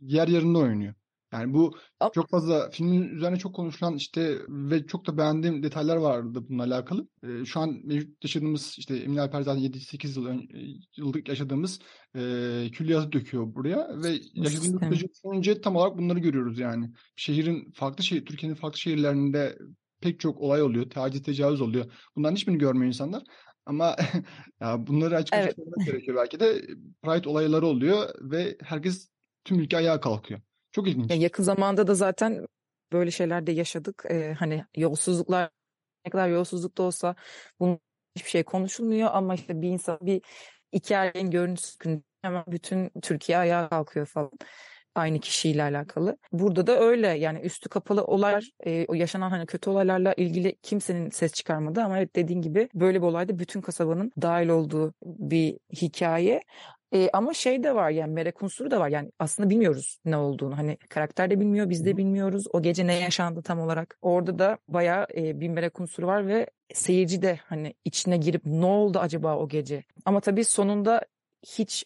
Yer 0.01 0.29
yerinde 0.29 0.59
oynuyor. 0.59 0.95
Yani 1.33 1.55
bu 1.55 1.75
çok 2.15 2.31
fazla 2.31 2.71
filmin 2.71 3.09
üzerine 3.09 3.37
çok 3.37 3.55
konuşulan 3.55 3.97
işte 3.97 4.39
ve 4.49 4.87
çok 4.87 5.07
da 5.07 5.19
beğendiğim 5.19 5.63
detaylar 5.63 5.97
vardı 5.97 6.45
bununla 6.49 6.63
alakalı. 6.65 7.09
Ee, 7.23 7.45
şu 7.45 7.61
an 7.61 7.81
mevcut 7.85 8.25
yaşadığımız 8.25 8.75
işte 8.79 8.97
Emin 8.97 9.17
Alper 9.17 9.43
zaten 9.43 9.61
7-8 9.61 10.17
yıl 10.17 10.27
ön- 10.27 10.49
yıllık 10.97 11.29
yaşadığımız 11.29 11.81
e, 12.17 12.21
külliyatı 12.73 13.13
döküyor 13.13 13.55
buraya 13.55 13.89
ve 14.03 14.19
yaşadığımız 14.35 14.83
süreci 14.83 15.09
düşününce 15.09 15.61
tam 15.61 15.77
olarak 15.77 15.99
bunları 15.99 16.19
görüyoruz 16.19 16.59
yani. 16.59 16.91
Şehrin 17.17 17.73
farklı 17.75 18.05
şey 18.05 18.25
Türkiye'nin 18.25 18.57
farklı 18.57 18.79
şehirlerinde 18.79 19.59
pek 20.01 20.21
çok 20.21 20.39
olay 20.41 20.63
oluyor. 20.63 20.91
Taciz, 20.91 21.23
tecavüz 21.23 21.61
oluyor. 21.61 21.93
Bunların 22.17 22.37
hiçbirini 22.37 22.59
görmüyor 22.61 22.87
insanlar. 22.87 23.23
Ama 23.67 23.97
ya 24.61 24.87
bunları 24.87 25.17
açık 25.17 25.35
Evet. 25.35 25.57
gerekiyor 25.87 26.17
belki 26.17 26.41
de. 26.41 26.63
Pride 27.03 27.29
olayları 27.29 27.67
oluyor 27.67 28.09
ve 28.21 28.57
herkes 28.63 29.09
tüm 29.45 29.61
ülke 29.61 29.77
ayağa 29.77 30.01
kalkıyor. 30.01 30.41
Çok 30.73 30.89
ilginç. 30.89 31.11
yakın 31.23 31.43
zamanda 31.43 31.87
da 31.87 31.95
zaten 31.95 32.47
böyle 32.93 33.11
şeyler 33.11 33.47
de 33.47 33.53
yaşadık. 33.53 34.05
E, 34.11 34.35
hani 34.39 34.65
yolsuzluklar 34.77 35.51
ne 36.07 36.11
kadar 36.11 36.29
yolsuzluk 36.29 36.79
da 36.79 36.83
olsa 36.83 37.15
bunun 37.61 37.79
hiçbir 38.17 38.31
şey 38.31 38.43
konuşulmuyor 38.43 39.11
ama 39.13 39.35
işte 39.35 39.63
bir 39.63 39.69
insan 39.69 39.99
bir 40.03 40.23
iki 40.73 40.95
erkeğin 40.95 41.31
görüntüsü 41.31 42.03
hemen 42.23 42.45
bütün 42.47 42.91
Türkiye 43.03 43.39
ayağa 43.39 43.69
kalkıyor 43.69 44.07
falan. 44.07 44.31
Aynı 44.95 45.21
kişiyle 45.21 45.63
alakalı. 45.63 46.17
Burada 46.33 46.67
da 46.67 46.81
öyle 46.81 47.09
yani 47.09 47.39
üstü 47.41 47.69
kapalı 47.69 48.05
olaylar, 48.05 48.51
e, 48.67 48.85
o 48.89 48.95
yaşanan 48.95 49.31
hani 49.31 49.47
kötü 49.47 49.71
olaylarla 49.71 50.15
ilgili 50.15 50.57
kimsenin 50.63 51.11
ses 51.11 51.33
çıkarmadı 51.33 51.81
ama 51.81 51.99
evet 51.99 52.17
dediğin 52.17 52.43
gibi 52.43 52.69
böyle 52.75 53.03
bir 53.03 53.07
olayda 53.07 53.39
bütün 53.39 53.61
kasabanın 53.61 54.13
dahil 54.23 54.49
olduğu 54.49 54.95
bir 55.05 55.59
hikaye. 55.83 56.43
E, 56.95 57.11
ama 57.13 57.35
şey 57.35 57.63
de 57.63 57.75
var 57.75 57.91
yani 57.91 58.13
merak 58.13 58.43
unsuru 58.43 58.71
da 58.71 58.81
var. 58.81 58.89
Yani 58.89 59.11
aslında 59.19 59.51
bilmiyoruz 59.51 59.99
ne 60.05 60.17
olduğunu. 60.17 60.59
Hani 60.59 60.77
karakter 60.89 61.31
de 61.31 61.41
bilmiyor 61.41 61.71
biz 61.71 61.85
de 61.85 61.97
bilmiyoruz. 61.97 62.45
O 62.53 62.63
gece 62.63 62.87
ne 62.87 62.95
yaşandı 62.95 63.43
tam 63.43 63.61
olarak? 63.61 63.99
Orada 64.03 64.39
da 64.39 64.59
bayağı 64.69 65.07
e, 65.17 65.41
bir 65.41 65.49
merak 65.49 65.81
unsuru 65.81 66.07
var 66.07 66.27
ve 66.27 66.47
seyirci 66.75 67.23
de 67.23 67.41
hani 67.45 67.75
içine 67.85 68.17
girip 68.17 68.43
ne 68.45 68.67
oldu 68.67 68.99
acaba 68.99 69.37
o 69.37 69.49
gece? 69.49 69.85
Ama 70.05 70.21
tabii 70.21 70.45
sonunda 70.45 71.01
hiç 71.47 71.85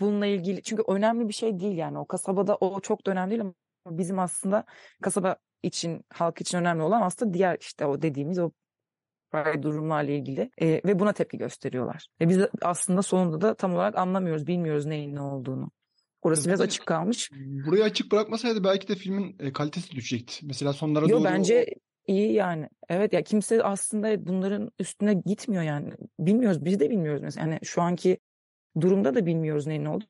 bununla 0.00 0.26
ilgili 0.26 0.62
çünkü 0.62 0.82
önemli 0.88 1.28
bir 1.28 1.34
şey 1.34 1.60
değil 1.60 1.76
yani 1.76 1.98
o 1.98 2.06
kasabada 2.06 2.56
o 2.56 2.80
çok 2.80 3.06
da 3.06 3.10
önemli 3.10 3.30
değil 3.30 3.40
ama 3.40 3.54
bizim 3.98 4.18
aslında 4.18 4.64
kasaba 5.02 5.36
için, 5.62 6.04
halk 6.10 6.40
için 6.40 6.58
önemli 6.58 6.82
olan 6.82 7.02
aslında 7.02 7.34
diğer 7.34 7.56
işte 7.60 7.86
o 7.86 8.02
dediğimiz 8.02 8.38
o 8.38 8.50
durumlarla 9.62 10.10
ilgili 10.10 10.50
e, 10.60 10.66
ve 10.66 10.98
buna 10.98 11.12
tepki 11.12 11.38
gösteriyorlar. 11.38 12.06
Ve 12.20 12.28
biz 12.28 12.38
aslında 12.62 13.02
sonunda 13.02 13.40
da 13.40 13.54
tam 13.54 13.74
olarak 13.74 13.98
anlamıyoruz, 13.98 14.46
bilmiyoruz 14.46 14.86
neyin 14.86 15.14
ne 15.14 15.20
olduğunu. 15.20 15.70
Orası 16.22 16.48
biraz 16.48 16.58
Zaten 16.58 16.68
açık 16.68 16.86
kalmış. 16.86 17.30
burayı 17.66 17.84
açık 17.84 18.12
bırakmasaydı 18.12 18.64
belki 18.64 18.88
de 18.88 18.94
filmin 18.94 19.36
e, 19.38 19.52
kalitesi 19.52 19.90
düşecekti. 19.90 20.46
Mesela 20.46 20.72
sonlara 20.72 21.04
Yo 21.04 21.10
doğru 21.10 21.24
bence 21.24 21.66
iyi 22.06 22.32
yani. 22.32 22.68
Evet 22.88 23.12
ya 23.12 23.22
kimse 23.22 23.62
aslında 23.62 24.26
bunların 24.26 24.70
üstüne 24.78 25.14
gitmiyor 25.14 25.62
yani. 25.62 25.90
Bilmiyoruz, 26.18 26.64
biz 26.64 26.80
de 26.80 26.90
bilmiyoruz 26.90 27.22
mesela. 27.22 27.46
Yani 27.46 27.58
şu 27.62 27.82
anki 27.82 28.18
durumda 28.80 29.14
da 29.14 29.26
bilmiyoruz 29.26 29.66
neyin 29.66 29.84
ne 29.84 29.88
oldu. 29.88 30.04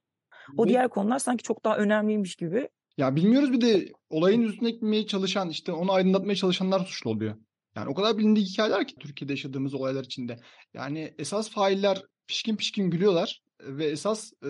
O 0.56 0.64
ve 0.64 0.68
diğer 0.68 0.88
konular 0.88 1.18
sanki 1.18 1.42
çok 1.42 1.64
daha 1.64 1.76
önemliymiş 1.76 2.36
gibi. 2.36 2.68
ya 2.96 3.16
bilmiyoruz 3.16 3.52
bir 3.52 3.60
de 3.60 3.92
olayın 4.10 4.42
üstüne 4.42 4.70
gitmeye 4.70 5.06
çalışan 5.06 5.50
işte 5.50 5.72
onu 5.72 5.92
aydınlatmaya 5.92 6.34
çalışanlar 6.34 6.80
suçlu 6.80 7.10
oluyor. 7.10 7.36
Yani 7.76 7.88
o 7.88 7.94
kadar 7.94 8.18
bilindik 8.18 8.48
hikayeler 8.48 8.88
ki 8.88 8.94
Türkiye'de 9.00 9.32
yaşadığımız 9.32 9.74
olaylar 9.74 10.04
içinde. 10.04 10.40
Yani 10.74 11.14
esas 11.18 11.50
failler 11.50 12.02
pişkin 12.26 12.56
pişkin 12.56 12.90
gülüyorlar 12.90 13.42
ve 13.60 13.86
esas 13.86 14.32
e, 14.42 14.48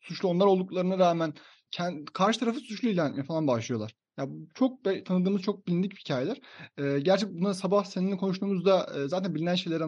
suçlu 0.00 0.28
onlar 0.28 0.46
olduklarına 0.46 0.98
rağmen 0.98 1.34
kend, 1.70 2.08
karşı 2.12 2.40
tarafı 2.40 2.60
suçlu 2.60 2.88
ilan 2.88 3.10
etmeye 3.10 3.24
falan 3.24 3.46
başlıyorlar. 3.46 3.94
Ya 4.18 4.30
bu 4.30 4.48
çok 4.54 4.84
tanıdığımız 4.84 5.42
çok 5.42 5.66
bilindik 5.66 5.98
hikayeler. 5.98 6.40
E, 6.78 7.00
gerçi 7.00 7.34
buna 7.34 7.54
sabah 7.54 7.84
seninle 7.84 8.16
konuştuğumuzda 8.16 8.92
e, 8.96 9.08
zaten 9.08 9.34
bilinen 9.34 9.54
şeyleri 9.54 9.84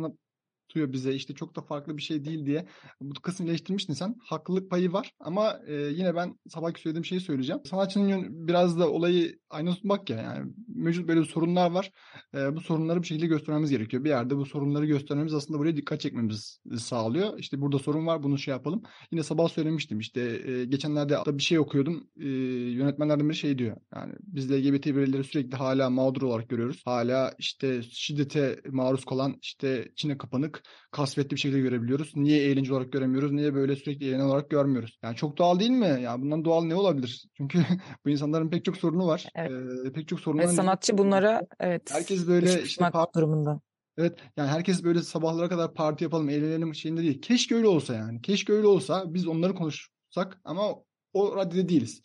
anlatıyor 0.65 0.93
bize 0.93 1.15
işte 1.15 1.35
çok 1.35 1.57
da 1.57 1.61
farklı 1.61 1.97
bir 1.97 2.03
şey 2.03 2.25
değil 2.25 2.47
diye. 2.47 2.67
Bu 3.01 3.21
kısmı 3.21 3.49
eleştirmiştin 3.49 3.95
sen. 3.95 4.17
Haklılık 4.29 4.71
payı 4.71 4.93
var 4.93 5.13
ama 5.21 5.61
e, 5.67 5.75
yine 5.75 6.15
ben 6.15 6.39
sabahki 6.49 6.81
söylediğim 6.81 7.05
şeyi 7.05 7.21
söyleyeceğim. 7.21 7.61
Sanatçının 7.65 8.09
yön- 8.09 8.49
biraz 8.49 8.79
da 8.79 8.91
olayı 8.91 9.39
aynı 9.51 9.75
tutmak 9.75 10.11
ya 10.11 10.17
yani 10.17 10.53
mevcut 10.69 11.09
böyle 11.09 11.25
sorunlar 11.25 11.71
var. 11.71 11.91
E, 12.35 12.57
bu 12.57 12.61
sorunları 12.61 13.03
bir 13.03 13.07
şekilde 13.07 13.27
göstermemiz 13.27 13.71
gerekiyor. 13.71 14.05
Bir 14.05 14.09
yerde 14.09 14.37
bu 14.37 14.47
sorunları 14.47 14.87
göstermemiz 14.87 15.35
aslında 15.35 15.59
buraya 15.59 15.77
dikkat 15.77 16.01
çekmemiz 16.01 16.61
sağlıyor. 16.79 17.39
İşte 17.39 17.61
burada 17.61 17.79
sorun 17.79 18.07
var 18.07 18.23
bunu 18.23 18.39
şey 18.39 18.53
yapalım. 18.53 18.83
Yine 19.13 19.23
sabah 19.23 19.49
söylemiştim 19.49 19.99
işte 19.99 20.21
e, 20.21 20.65
geçenlerde 20.65 21.19
bir 21.27 21.43
şey 21.43 21.59
okuyordum. 21.59 22.07
E, 22.21 22.29
yönetmenlerden 22.71 23.29
biri 23.29 23.37
şey 23.37 23.59
diyor. 23.59 23.77
Yani 23.95 24.13
biz 24.21 24.51
LGBT 24.53 24.87
bireyleri 24.87 25.25
sürekli 25.25 25.57
hala 25.57 25.91
mağdur 25.91 26.23
olarak 26.23 26.49
görüyoruz. 26.49 26.83
Hala 26.85 27.35
işte 27.39 27.83
şiddete 27.83 28.61
maruz 28.71 29.05
kalan 29.05 29.37
işte 29.43 29.89
içine 29.93 30.19
kapanık 30.19 30.54
kasvetli 30.91 31.31
bir 31.35 31.41
şekilde 31.41 31.61
görebiliyoruz. 31.61 32.13
Niye 32.17 32.43
eğlence 32.43 32.73
olarak 32.75 32.93
göremiyoruz? 32.93 33.33
Niye 33.33 33.55
böyle 33.55 33.77
sürekli 33.77 34.07
eğlenen 34.09 34.25
olarak 34.25 34.51
görmüyoruz? 34.51 34.99
Yani 35.03 35.17
çok 35.17 35.39
doğal 35.39 35.61
değil 35.61 35.71
mi? 35.71 35.99
Ya 36.03 36.21
bundan 36.21 36.45
doğal 36.45 36.65
ne 36.65 36.75
olabilir? 36.75 37.25
Çünkü 37.37 37.65
bu 38.07 38.11
insanların 38.11 38.51
pek 38.51 38.65
çok 38.65 38.77
sorunu 38.77 39.07
var. 39.07 39.27
Evet. 39.35 39.53
Ee, 39.87 39.93
pek 39.93 40.09
çok 40.09 40.19
Ve 40.19 40.23
sorunların 40.23 40.55
sanatçı 40.55 40.99
bunlara 40.99 41.43
evet 41.61 41.91
herkes 41.93 42.27
böyle 42.27 42.63
işte 42.63 42.69
tutmak 42.69 42.95
par- 42.95 43.15
durumunda. 43.15 43.61
evet 43.99 44.19
yani 44.37 44.49
herkes 44.51 44.85
böyle 44.85 45.03
sabahlara 45.03 45.49
kadar 45.49 45.75
parti 45.75 46.05
yapalım, 46.05 46.29
eğlenelim 46.29 46.75
şeyinde 46.75 47.03
değil. 47.03 47.21
Keşke 47.23 47.55
öyle 47.55 47.67
olsa 47.67 47.95
yani. 47.95 48.23
Keşke 48.23 48.53
öyle 48.53 48.67
olsa 48.67 49.15
biz 49.15 49.27
onları 49.27 49.55
konuşsak 49.55 50.41
ama 50.45 50.75
o 51.13 51.37
raddede 51.37 51.69
değiliz. 51.69 52.03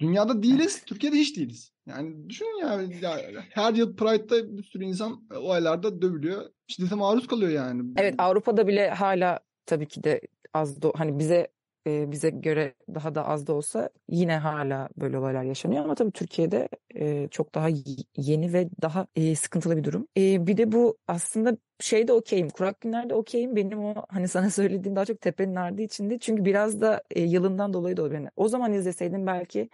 Dünyada 0.00 0.42
değiliz, 0.42 0.82
Türkiye'de 0.86 1.16
hiç 1.16 1.36
değiliz. 1.36 1.73
Yani 1.86 2.28
düşünün 2.30 2.60
ya, 2.60 2.82
ya 3.02 3.42
her 3.50 3.74
yıl 3.74 3.96
Pride'da 3.96 4.56
bir 4.58 4.62
sürü 4.62 4.84
insan 4.84 5.26
e, 5.32 5.36
olaylarda 5.36 6.02
dövülüyor. 6.02 6.42
Şiddete 6.66 6.94
maruz 6.94 7.26
kalıyor 7.26 7.52
yani. 7.52 7.82
Evet 7.96 8.14
Avrupa'da 8.18 8.66
bile 8.66 8.90
hala 8.90 9.40
tabii 9.66 9.88
ki 9.88 10.04
de 10.04 10.20
az 10.54 10.82
da 10.82 10.92
hani 10.96 11.18
bize 11.18 11.48
e, 11.86 12.12
bize 12.12 12.30
göre 12.30 12.74
daha 12.94 13.14
da 13.14 13.26
az 13.26 13.46
da 13.46 13.52
olsa 13.54 13.90
yine 14.08 14.36
hala 14.36 14.88
böyle 14.96 15.18
olaylar 15.18 15.42
yaşanıyor 15.42 15.84
ama 15.84 15.94
tabii 15.94 16.10
Türkiye'de 16.10 16.68
e, 16.94 17.28
çok 17.28 17.54
daha 17.54 17.68
yeni 18.16 18.52
ve 18.52 18.68
daha 18.82 19.06
e, 19.16 19.36
sıkıntılı 19.36 19.76
bir 19.76 19.84
durum. 19.84 20.08
E, 20.16 20.46
bir 20.46 20.56
de 20.56 20.72
bu 20.72 20.98
aslında 21.08 21.56
şeyde 21.80 22.12
okeyim. 22.12 22.48
Kurak 22.48 22.80
günlerde 22.80 23.14
okeyim. 23.14 23.56
Benim 23.56 23.84
o 23.84 23.94
hani 24.08 24.28
sana 24.28 24.50
söylediğim 24.50 24.96
daha 24.96 25.04
çok 25.04 25.20
tepenin 25.20 25.54
ardı 25.54 25.82
içinde. 25.82 26.18
Çünkü 26.18 26.44
biraz 26.44 26.80
da 26.80 27.02
e, 27.10 27.22
yılından 27.22 27.72
dolayı 27.72 27.96
da 27.96 28.02
olabilir. 28.02 28.28
O 28.36 28.48
zaman 28.48 28.72
izleseydim 28.72 29.26
belki 29.26 29.68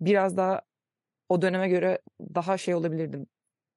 biraz 0.00 0.36
daha 0.36 0.62
o 1.28 1.42
döneme 1.42 1.68
göre 1.68 1.98
daha 2.34 2.58
şey 2.58 2.74
olabilirdim. 2.74 3.26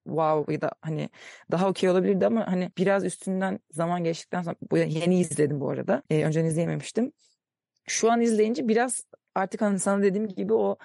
Wow 0.07 0.53
ya 0.53 0.61
da 0.61 0.71
hani 0.81 1.09
daha 1.51 1.69
okey 1.69 1.89
olabilirdi 1.89 2.25
ama 2.25 2.47
hani 2.47 2.71
biraz 2.77 3.05
üstünden 3.05 3.59
zaman 3.71 4.03
geçtikten 4.03 4.41
sonra 4.41 4.55
bu 4.71 4.77
yeni 4.77 5.19
izledim 5.19 5.59
bu 5.59 5.69
arada. 5.69 6.03
Ee, 6.09 6.25
önceden 6.25 6.45
izleyememiştim. 6.45 7.11
Şu 7.87 8.11
an 8.11 8.21
izleyince 8.21 8.67
biraz 8.67 9.05
artık 9.35 9.61
hani 9.61 9.79
sana 9.79 10.03
dediğim 10.03 10.27
gibi 10.27 10.53
o 10.53 10.77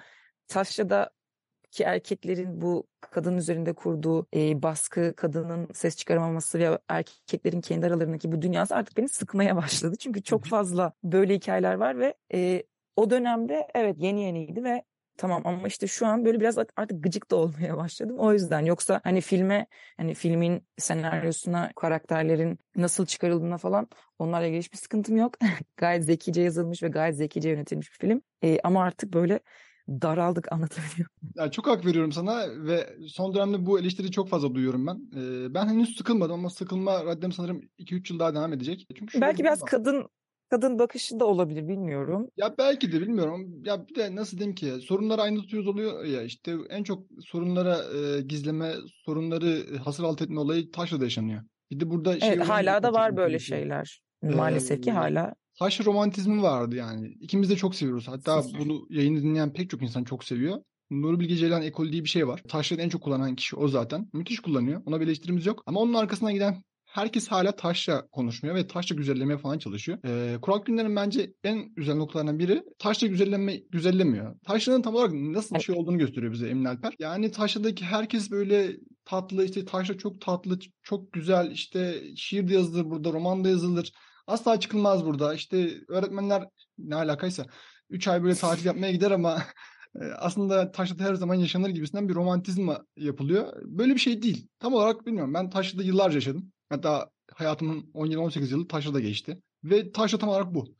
Taşra'daki 0.47 1.83
erkeklerin 1.83 2.61
bu 2.61 2.87
kadın 3.01 3.37
üzerinde 3.37 3.73
kurduğu 3.73 4.27
e, 4.35 4.63
baskı, 4.63 5.13
kadının 5.15 5.67
ses 5.73 5.95
çıkaramaması 5.97 6.59
ve 6.59 6.79
erkeklerin 6.89 7.61
kendi 7.61 7.85
aralarındaki 7.85 8.31
bu 8.31 8.41
dünyası 8.41 8.75
artık 8.75 8.97
beni 8.97 9.09
sıkmaya 9.09 9.55
başladı. 9.63 9.95
Çünkü 9.99 10.23
çok 10.23 10.45
fazla 10.45 10.93
böyle 11.03 11.35
hikayeler 11.35 11.73
var 11.73 11.99
ve 11.99 12.13
e, 12.33 12.63
o 12.95 13.09
dönemde 13.09 13.67
evet 13.75 13.95
yeni 13.99 14.21
yeniydi 14.21 14.63
ve 14.63 14.83
Tamam 15.17 15.41
ama 15.45 15.67
işte 15.67 15.87
şu 15.87 16.07
an 16.07 16.25
böyle 16.25 16.39
biraz 16.39 16.57
artık 16.57 17.03
gıcık 17.03 17.31
da 17.31 17.35
olmaya 17.35 17.77
başladım. 17.77 18.15
O 18.19 18.33
yüzden 18.33 18.65
yoksa 18.65 19.01
hani 19.03 19.21
filme 19.21 19.67
hani 19.97 20.13
filmin 20.13 20.67
senaryosuna 20.77 21.71
karakterlerin 21.75 22.59
nasıl 22.75 23.05
çıkarıldığına 23.05 23.57
falan 23.57 23.87
onlarla 24.19 24.47
ilgili 24.47 24.59
hiçbir 24.59 24.77
sıkıntım 24.77 25.17
yok. 25.17 25.33
gayet 25.77 26.05
zekice 26.05 26.41
yazılmış 26.41 26.83
ve 26.83 26.87
gayet 26.87 27.17
zekice 27.17 27.49
yönetilmiş 27.49 27.91
bir 27.91 28.07
film. 28.07 28.21
Ee, 28.43 28.59
ama 28.63 28.83
artık 28.83 29.13
böyle 29.13 29.39
daraldık 29.87 30.51
anlatabiliyor. 30.51 31.09
Ya 31.35 31.51
çok 31.51 31.67
hak 31.67 31.85
veriyorum 31.85 32.11
sana 32.11 32.45
ve 32.49 32.95
son 33.07 33.35
dönemde 33.35 33.65
bu 33.65 33.79
eleştiri 33.79 34.11
çok 34.11 34.29
fazla 34.29 34.55
duyuyorum 34.55 34.87
ben. 34.87 34.95
Ee, 35.15 35.53
ben 35.53 35.67
henüz 35.67 35.97
sıkılmadım 35.97 36.33
ama 36.33 36.49
sıkılma 36.49 37.05
raddem 37.05 37.31
sanırım 37.31 37.61
2-3 37.77 38.13
yıl 38.13 38.19
daha 38.19 38.35
devam 38.35 38.53
edecek. 38.53 38.87
Çünkü 38.99 39.21
Belki 39.21 39.43
biraz 39.43 39.61
var. 39.61 39.69
kadın 39.69 40.09
kadın 40.53 40.79
bakışı 40.79 41.19
da 41.19 41.25
olabilir 41.25 41.67
bilmiyorum. 41.67 42.27
Ya 42.37 42.55
belki 42.57 42.91
de 42.91 43.01
bilmiyorum. 43.01 43.63
Ya 43.65 43.87
bir 43.87 43.95
de 43.95 44.15
nasıl 44.15 44.37
diyeyim 44.37 44.55
ki 44.55 44.71
sorunları 44.71 45.21
aynı 45.21 45.41
tutuyoruz 45.41 45.67
oluyor 45.67 46.05
ya 46.05 46.23
işte 46.23 46.55
en 46.69 46.83
çok 46.83 47.03
sorunlara 47.25 47.77
e, 47.77 48.21
gizleme, 48.21 48.73
sorunları 49.05 49.77
hasır 49.77 50.03
alt 50.03 50.21
etme 50.21 50.39
olayı 50.39 50.71
Taşra'da 50.71 51.03
yaşanıyor. 51.03 51.41
Bir 51.71 51.79
de 51.79 51.89
burada 51.89 52.19
şey 52.19 52.29
Evet 52.29 52.49
hala 52.49 52.83
da 52.83 52.93
var 52.93 53.17
böyle 53.17 53.39
şeyler. 53.39 54.01
Maalesef 54.23 54.81
ki 54.83 54.89
Ee, 54.89 54.93
hala. 54.93 55.33
Taşra 55.59 55.85
romantizmi 55.85 56.41
vardı 56.41 56.75
yani. 56.75 57.07
İkimiz 57.19 57.49
de 57.49 57.55
çok 57.55 57.75
seviyoruz. 57.75 58.07
Hatta 58.07 58.43
bunu 58.59 58.85
yayını 58.89 59.21
dinleyen 59.21 59.53
pek 59.53 59.69
çok 59.69 59.81
insan 59.81 60.03
çok 60.03 60.23
seviyor. 60.23 60.57
Nuri 60.91 61.19
Bilge 61.19 61.35
Ceylan 61.35 61.61
ekolü 61.61 61.91
diye 61.91 62.03
bir 62.03 62.09
şey 62.09 62.27
var. 62.27 62.41
Taşra'da 62.47 62.81
en 62.81 62.89
çok 62.89 63.01
kullanan 63.01 63.35
kişi 63.35 63.55
o 63.55 63.67
zaten. 63.67 64.09
Müthiş 64.13 64.39
kullanıyor. 64.39 64.81
Ona 64.85 64.99
bir 64.99 65.05
eleştirimiz 65.05 65.45
yok. 65.45 65.63
Ama 65.65 65.79
onun 65.79 65.93
arkasından 65.93 66.33
giden 66.33 66.63
herkes 66.93 67.27
hala 67.27 67.55
Taşra 67.55 68.07
konuşmuyor 68.07 68.55
ve 68.55 68.67
Taşra 68.67 68.95
güzellemeye 68.95 69.37
falan 69.37 69.57
çalışıyor. 69.57 69.97
Ee, 70.05 70.37
Kurak 70.41 70.65
Günler'in 70.65 70.95
bence 70.95 71.33
en 71.43 71.73
güzel 71.75 71.95
noktalarından 71.95 72.39
biri 72.39 72.63
Taşra 72.79 73.07
güzelleme, 73.07 73.55
güzellemiyor. 73.55 74.35
Taşra'nın 74.45 74.81
tam 74.81 74.95
olarak 74.95 75.13
nasıl 75.13 75.55
bir 75.55 75.61
şey 75.61 75.75
olduğunu 75.75 75.97
gösteriyor 75.97 76.33
bize 76.33 76.47
Emin 76.47 76.65
Alper. 76.65 76.93
Yani 76.99 77.31
Taşra'daki 77.31 77.85
herkes 77.85 78.31
böyle 78.31 78.77
tatlı 79.05 79.45
işte 79.45 79.65
Taşra 79.65 79.97
çok 79.97 80.21
tatlı, 80.21 80.59
çok 80.83 81.13
güzel 81.13 81.51
işte 81.51 82.01
şiir 82.15 82.47
de 82.47 82.53
yazılır 82.53 82.85
burada, 82.85 83.13
roman 83.13 83.43
da 83.43 83.49
yazılır. 83.49 83.91
Asla 84.27 84.59
çıkılmaz 84.59 85.05
burada. 85.05 85.33
İşte 85.33 85.71
öğretmenler 85.87 86.43
ne 86.77 86.95
alakaysa 86.95 87.45
3 87.89 88.07
ay 88.07 88.23
böyle 88.23 88.35
tatil 88.35 88.65
yapmaya 88.65 88.91
gider 88.91 89.11
ama 89.11 89.43
e, 90.01 90.03
aslında 90.19 90.71
Taşlı'da 90.71 91.03
her 91.03 91.15
zaman 91.15 91.35
yaşanır 91.35 91.69
gibisinden 91.69 92.09
bir 92.09 92.15
romantizma 92.15 92.85
yapılıyor. 92.97 93.53
Böyle 93.65 93.93
bir 93.93 93.99
şey 93.99 94.21
değil. 94.21 94.47
Tam 94.59 94.73
olarak 94.73 95.05
bilmiyorum. 95.05 95.33
Ben 95.33 95.49
Taşlı'da 95.49 95.83
yıllarca 95.83 96.15
yaşadım. 96.15 96.53
Hatta 96.73 97.09
hayatımın 97.33 97.81
17-18 97.93 98.51
yılı 98.51 98.67
Taşlı'da 98.67 98.99
geçti. 98.99 99.41
Ve 99.63 99.91
Taşlı 99.91 100.17
tam 100.17 100.29
olarak 100.29 100.53
bu. 100.55 100.75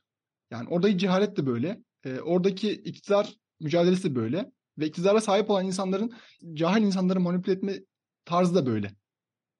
Yani 0.51 0.69
oradaki 0.69 0.97
cehalet 0.97 1.37
de 1.37 1.45
böyle. 1.45 1.83
E, 2.03 2.19
oradaki 2.19 2.71
iktidar 2.71 3.33
mücadelesi 3.59 4.03
de 4.03 4.15
böyle. 4.15 4.51
Ve 4.77 4.87
iktidara 4.87 5.21
sahip 5.21 5.49
olan 5.49 5.65
insanların 5.65 6.13
cahil 6.53 6.83
insanları 6.83 7.19
manipüle 7.19 7.55
etme 7.55 7.79
tarzı 8.25 8.55
da 8.55 8.65
böyle. 8.65 8.95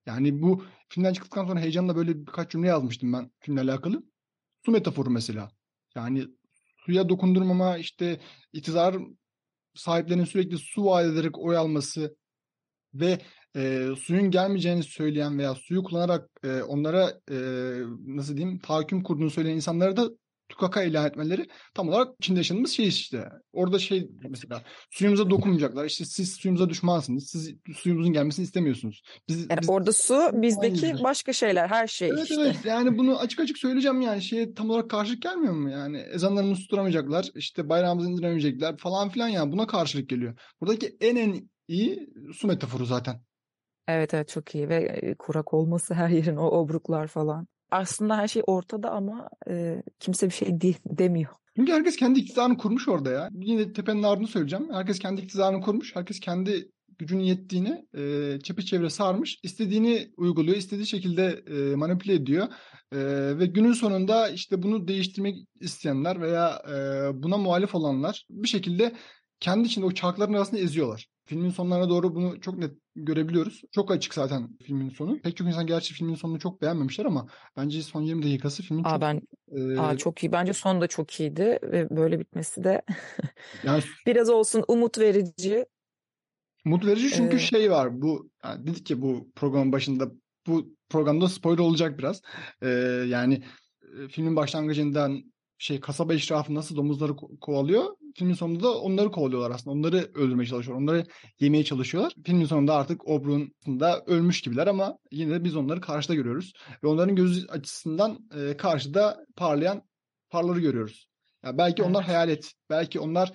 Yani 0.06 0.42
bu 0.42 0.64
filmden 0.88 1.12
çıktıktan 1.12 1.46
sonra 1.46 1.60
heyecanla 1.60 1.96
böyle 1.96 2.26
birkaç 2.26 2.50
cümle 2.50 2.68
yazmıştım 2.68 3.12
ben 3.12 3.30
filmle 3.40 3.60
alakalı. 3.60 4.02
Su 4.66 4.72
metaforu 4.72 5.10
mesela. 5.10 5.50
Yani 5.96 6.26
suya 6.76 7.08
dokundurmama 7.08 7.78
işte 7.78 8.20
iktidar 8.52 8.96
sahiplerinin 9.74 10.24
sürekli 10.24 10.58
su 10.58 10.84
vaat 10.84 11.06
ederek 11.06 11.38
oy 11.38 11.56
alması 11.56 12.16
ve 12.94 13.18
e, 13.56 13.88
suyun 13.98 14.30
gelmeyeceğini 14.30 14.82
söyleyen 14.82 15.38
veya 15.38 15.54
suyu 15.54 15.82
kullanarak 15.82 16.30
e, 16.44 16.62
onlara 16.62 17.20
e, 17.30 17.36
nasıl 18.06 18.36
diyeyim 18.36 18.58
tahakküm 18.58 19.02
kurduğunu 19.02 19.30
söyleyen 19.30 19.56
insanlara 19.56 19.96
da 19.96 20.10
tukaka 20.48 20.82
ilan 20.82 21.06
etmeleri 21.06 21.46
tam 21.74 21.88
olarak 21.88 22.14
içinde 22.20 22.38
yaşadığımız 22.38 22.70
şey 22.70 22.88
işte. 22.88 23.28
Orada 23.52 23.78
şey 23.78 24.08
mesela 24.28 24.62
suyumuza 24.90 25.30
dokunmayacaklar. 25.30 25.84
İşte 25.84 26.04
siz 26.04 26.32
suyumuza 26.32 26.68
düşmansınız. 26.68 27.30
Siz 27.30 27.54
suyumuzun 27.76 28.12
gelmesini 28.12 28.44
istemiyorsunuz. 28.44 29.02
Biz, 29.28 29.46
Yani 29.50 29.60
biz 29.60 29.70
orada 29.70 29.92
su 29.92 30.30
bizdeki 30.32 30.86
Aynı. 30.86 31.02
başka 31.02 31.32
şeyler, 31.32 31.68
her 31.68 31.86
şey 31.86 32.08
Evet 32.08 32.30
işte. 32.30 32.42
evet 32.42 32.56
yani 32.64 32.98
bunu 32.98 33.18
açık 33.18 33.40
açık 33.40 33.58
söyleyeceğim 33.58 34.00
yani 34.00 34.22
şeye 34.22 34.54
tam 34.54 34.70
olarak 34.70 34.90
karşılık 34.90 35.22
gelmiyor 35.22 35.54
mu 35.54 35.70
yani 35.70 35.98
ezanlarını 35.98 36.56
susturamayacaklar 36.56 37.26
işte 37.34 37.68
bayrağımızı 37.68 38.10
indiremeyecekler 38.10 38.76
falan 38.76 39.08
filan 39.08 39.28
yani 39.28 39.52
buna 39.52 39.66
karşılık 39.66 40.08
geliyor. 40.08 40.38
Buradaki 40.60 40.96
en 41.00 41.16
en 41.16 41.48
iyi 41.68 42.08
su 42.34 42.46
metaforu 42.46 42.86
zaten. 42.86 43.20
Evet 43.88 44.14
evet 44.14 44.28
çok 44.28 44.54
iyi 44.54 44.68
ve 44.68 45.14
kurak 45.18 45.54
olması 45.54 45.94
her 45.94 46.08
yerin 46.08 46.36
o 46.36 46.46
obruklar 46.46 47.06
falan. 47.06 47.46
Aslında 47.70 48.16
her 48.16 48.28
şey 48.28 48.42
ortada 48.46 48.90
ama 48.90 49.28
e, 49.48 49.82
kimse 50.00 50.26
bir 50.26 50.32
şey 50.32 50.60
di- 50.60 50.76
demiyor. 50.86 51.30
Çünkü 51.56 51.72
herkes 51.72 51.96
kendi 51.96 52.20
iktidarını 52.20 52.56
kurmuş 52.56 52.88
orada 52.88 53.10
ya. 53.10 53.28
Yine 53.32 53.72
tepenin 53.72 54.02
ardını 54.02 54.26
söyleyeceğim. 54.26 54.68
Herkes 54.72 54.98
kendi 54.98 55.20
iktidarını 55.20 55.60
kurmuş. 55.60 55.96
Herkes 55.96 56.20
kendi 56.20 56.70
gücünün 56.98 57.22
yettiğini 57.22 57.86
e, 57.96 58.38
çepeçevre 58.42 58.90
sarmış. 58.90 59.38
istediğini 59.42 60.08
uyguluyor. 60.16 60.56
istediği 60.56 60.86
şekilde 60.86 61.42
e, 61.46 61.74
manipüle 61.76 62.14
ediyor. 62.14 62.46
E, 62.92 62.98
ve 63.38 63.46
günün 63.46 63.72
sonunda 63.72 64.28
işte 64.28 64.62
bunu 64.62 64.88
değiştirmek 64.88 65.36
isteyenler 65.60 66.20
veya 66.20 66.62
e, 66.68 66.74
buna 67.22 67.36
muhalif 67.36 67.74
olanlar 67.74 68.26
bir 68.30 68.48
şekilde 68.48 68.92
kendi 69.40 69.68
içinde 69.68 69.86
o 69.86 69.92
çarkların 69.92 70.34
arasında 70.34 70.60
eziyorlar. 70.60 71.06
Filmin 71.26 71.50
sonlarına 71.50 71.88
doğru 71.88 72.14
bunu 72.14 72.40
çok 72.40 72.58
net 72.58 72.70
görebiliyoruz. 72.96 73.62
Çok 73.72 73.90
açık 73.90 74.14
zaten 74.14 74.48
filmin 74.62 74.90
sonu. 74.90 75.18
Pek 75.18 75.36
çok 75.36 75.46
insan 75.48 75.66
gerçi 75.66 75.94
filmin 75.94 76.14
sonunu 76.14 76.38
çok 76.38 76.62
beğenmemişler 76.62 77.04
ama 77.04 77.26
bence 77.56 77.82
son 77.82 78.02
20 78.02 78.22
dakikası 78.22 78.62
filmin 78.62 78.84
Aa 78.84 78.90
çok 78.90 79.00
ben 79.00 79.20
e, 79.52 79.78
aa 79.78 79.96
çok 79.96 80.24
iyi. 80.24 80.32
Bence 80.32 80.52
son 80.52 80.80
da 80.80 80.86
çok 80.86 81.20
iyiydi 81.20 81.58
ve 81.62 81.90
böyle 81.90 82.20
bitmesi 82.20 82.64
de 82.64 82.82
yani 83.64 83.82
biraz 84.06 84.30
olsun 84.30 84.64
umut 84.68 84.98
verici. 84.98 85.66
Mutlu 86.64 86.88
verici 86.88 87.10
çünkü 87.10 87.36
Ee, 87.36 87.38
şey 87.38 87.70
var 87.70 88.02
bu 88.02 88.30
yani 88.44 88.66
dedik 88.66 88.90
ya 88.90 89.02
bu 89.02 89.30
programın 89.36 89.72
başında 89.72 90.08
bu 90.46 90.74
programda 90.88 91.28
spoiler 91.28 91.58
olacak 91.58 91.98
biraz. 91.98 92.22
Ee, 92.62 92.68
yani 93.08 93.42
filmin 94.10 94.36
başlangıcından 94.36 95.33
şey 95.58 95.80
kasaba 95.80 96.14
eşrafı 96.14 96.54
nasıl 96.54 96.76
domuzları 96.76 97.12
ko- 97.12 97.38
kovalıyor. 97.38 97.84
Filmin 98.16 98.34
sonunda 98.34 98.62
da 98.62 98.80
onları 98.80 99.10
kovalıyorlar 99.10 99.50
aslında. 99.50 99.76
Onları 99.76 100.10
öldürmeye 100.14 100.46
çalışıyorlar. 100.46 100.82
Onları 100.82 101.06
yemeye 101.40 101.64
çalışıyorlar. 101.64 102.12
Filmin 102.24 102.44
sonunda 102.46 102.74
artık 102.74 103.08
Oberyn 103.08 103.48
da 103.80 104.02
ölmüş 104.06 104.40
gibiler 104.40 104.66
ama 104.66 104.98
yine 105.10 105.30
de 105.34 105.44
biz 105.44 105.56
onları 105.56 105.80
karşıda 105.80 106.14
görüyoruz. 106.14 106.52
Ve 106.84 106.88
onların 106.88 107.16
göz 107.16 107.46
açısından 107.50 108.18
e, 108.36 108.56
karşıda 108.56 109.24
parlayan 109.36 109.82
farları 110.28 110.60
görüyoruz. 110.60 111.06
Ya 111.44 111.58
belki 111.58 111.82
onlar 111.82 112.00
Evet. 112.00 112.08
hayalet. 112.08 112.52
Belki 112.70 113.00
onlar 113.00 113.32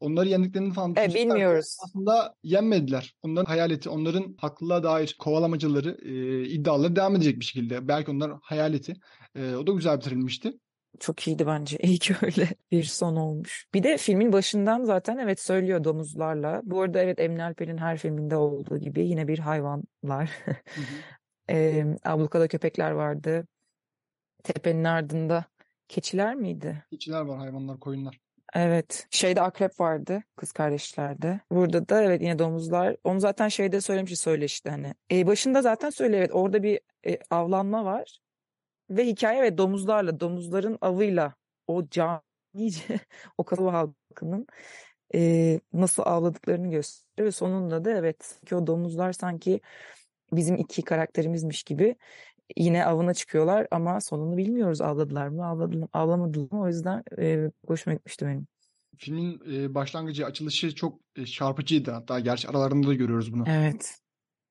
onları 0.00 0.28
yendiklerini 0.28 0.72
falan 0.72 0.96
de 0.96 1.14
bilmiyoruz. 1.14 1.76
aslında 1.84 2.34
yenmediler. 2.42 3.14
Onların 3.22 3.44
hayaleti, 3.46 3.88
onların 3.88 4.34
haklılığa 4.38 4.82
dair 4.82 5.16
kovalamacıları, 5.18 5.98
e, 6.02 6.44
iddiaları 6.48 6.96
devam 6.96 7.16
edecek 7.16 7.40
bir 7.40 7.44
şekilde. 7.44 7.88
Belki 7.88 8.10
onlar 8.10 8.32
hayaleti. 8.42 8.94
E, 9.34 9.54
o 9.54 9.66
da 9.66 9.72
güzel 9.72 9.96
bitirilmişti. 9.96 10.52
Çok 11.00 11.28
iyiydi 11.28 11.46
bence. 11.46 11.76
İyi 11.82 11.98
ki 11.98 12.14
öyle 12.22 12.48
bir 12.72 12.84
son 12.84 13.16
olmuş. 13.16 13.66
Bir 13.74 13.82
de 13.82 13.96
filmin 13.96 14.32
başından 14.32 14.84
zaten 14.84 15.18
evet 15.18 15.40
söylüyor 15.40 15.84
domuzlarla. 15.84 16.60
Bu 16.64 16.80
arada 16.80 17.02
evet 17.02 17.20
Emine 17.20 17.44
Alper'in 17.44 17.78
her 17.78 17.96
filminde 17.96 18.36
olduğu 18.36 18.78
gibi 18.78 19.06
yine 19.06 19.28
bir 19.28 19.38
hayvanlar. 19.38 20.30
Ee, 21.50 21.84
ablukada 22.04 22.48
köpekler 22.48 22.90
vardı. 22.90 23.46
Tepenin 24.42 24.84
ardında 24.84 25.44
keçiler 25.88 26.34
miydi? 26.34 26.84
Keçiler 26.90 27.20
var, 27.20 27.38
hayvanlar, 27.38 27.80
koyunlar. 27.80 28.20
Evet. 28.54 29.06
Şeyde 29.10 29.40
akrep 29.40 29.80
vardı 29.80 30.22
kız 30.36 30.52
kardeşlerde. 30.52 31.40
Burada 31.50 31.88
da 31.88 32.02
evet 32.02 32.22
yine 32.22 32.38
domuzlar. 32.38 32.96
Onu 33.04 33.20
zaten 33.20 33.48
şeyde 33.48 33.80
söylemişti 33.80 34.16
söyleşti 34.16 34.70
hani. 34.70 34.94
E, 35.12 35.26
başında 35.26 35.62
zaten 35.62 35.90
söyle 35.90 36.16
evet 36.16 36.30
orada 36.32 36.62
bir 36.62 36.80
e, 37.06 37.18
avlanma 37.30 37.84
var. 37.84 38.18
Ve 38.92 39.06
hikaye 39.06 39.42
ve 39.42 39.58
domuzlarla, 39.58 40.20
domuzların 40.20 40.78
avıyla 40.80 41.34
o 41.66 41.88
canice 41.88 43.00
o 43.38 43.44
kasaba 43.44 43.72
halkının 43.72 44.46
e, 45.14 45.60
nasıl 45.72 46.02
avladıklarını 46.06 46.70
gösteriyor. 46.70 47.26
Ve 47.26 47.32
sonunda 47.32 47.84
da 47.84 47.90
evet 47.90 48.40
ki 48.46 48.56
o 48.56 48.66
domuzlar 48.66 49.12
sanki 49.12 49.60
bizim 50.32 50.56
iki 50.56 50.82
karakterimizmiş 50.82 51.62
gibi 51.62 51.96
yine 52.56 52.84
avına 52.84 53.14
çıkıyorlar 53.14 53.66
ama 53.70 54.00
sonunu 54.00 54.36
bilmiyoruz 54.36 54.80
avladılar 54.80 55.28
mı 55.28 55.46
avladılar, 55.46 55.88
avlamadılar 55.92 56.52
mı 56.52 56.62
o 56.62 56.68
yüzden 56.68 57.02
e, 57.18 57.50
hoşuma 57.66 57.94
gitmişti 57.94 58.26
benim. 58.26 58.46
Filmin 58.96 59.40
e, 59.52 59.74
başlangıcı, 59.74 60.26
açılışı 60.26 60.74
çok 60.74 61.00
e, 61.16 61.26
çarpıcıydı. 61.26 61.90
Hatta 61.90 62.20
gerçi 62.20 62.48
aralarında 62.48 62.88
da 62.88 62.94
görüyoruz 62.94 63.32
bunu. 63.32 63.44
Evet. 63.48 63.98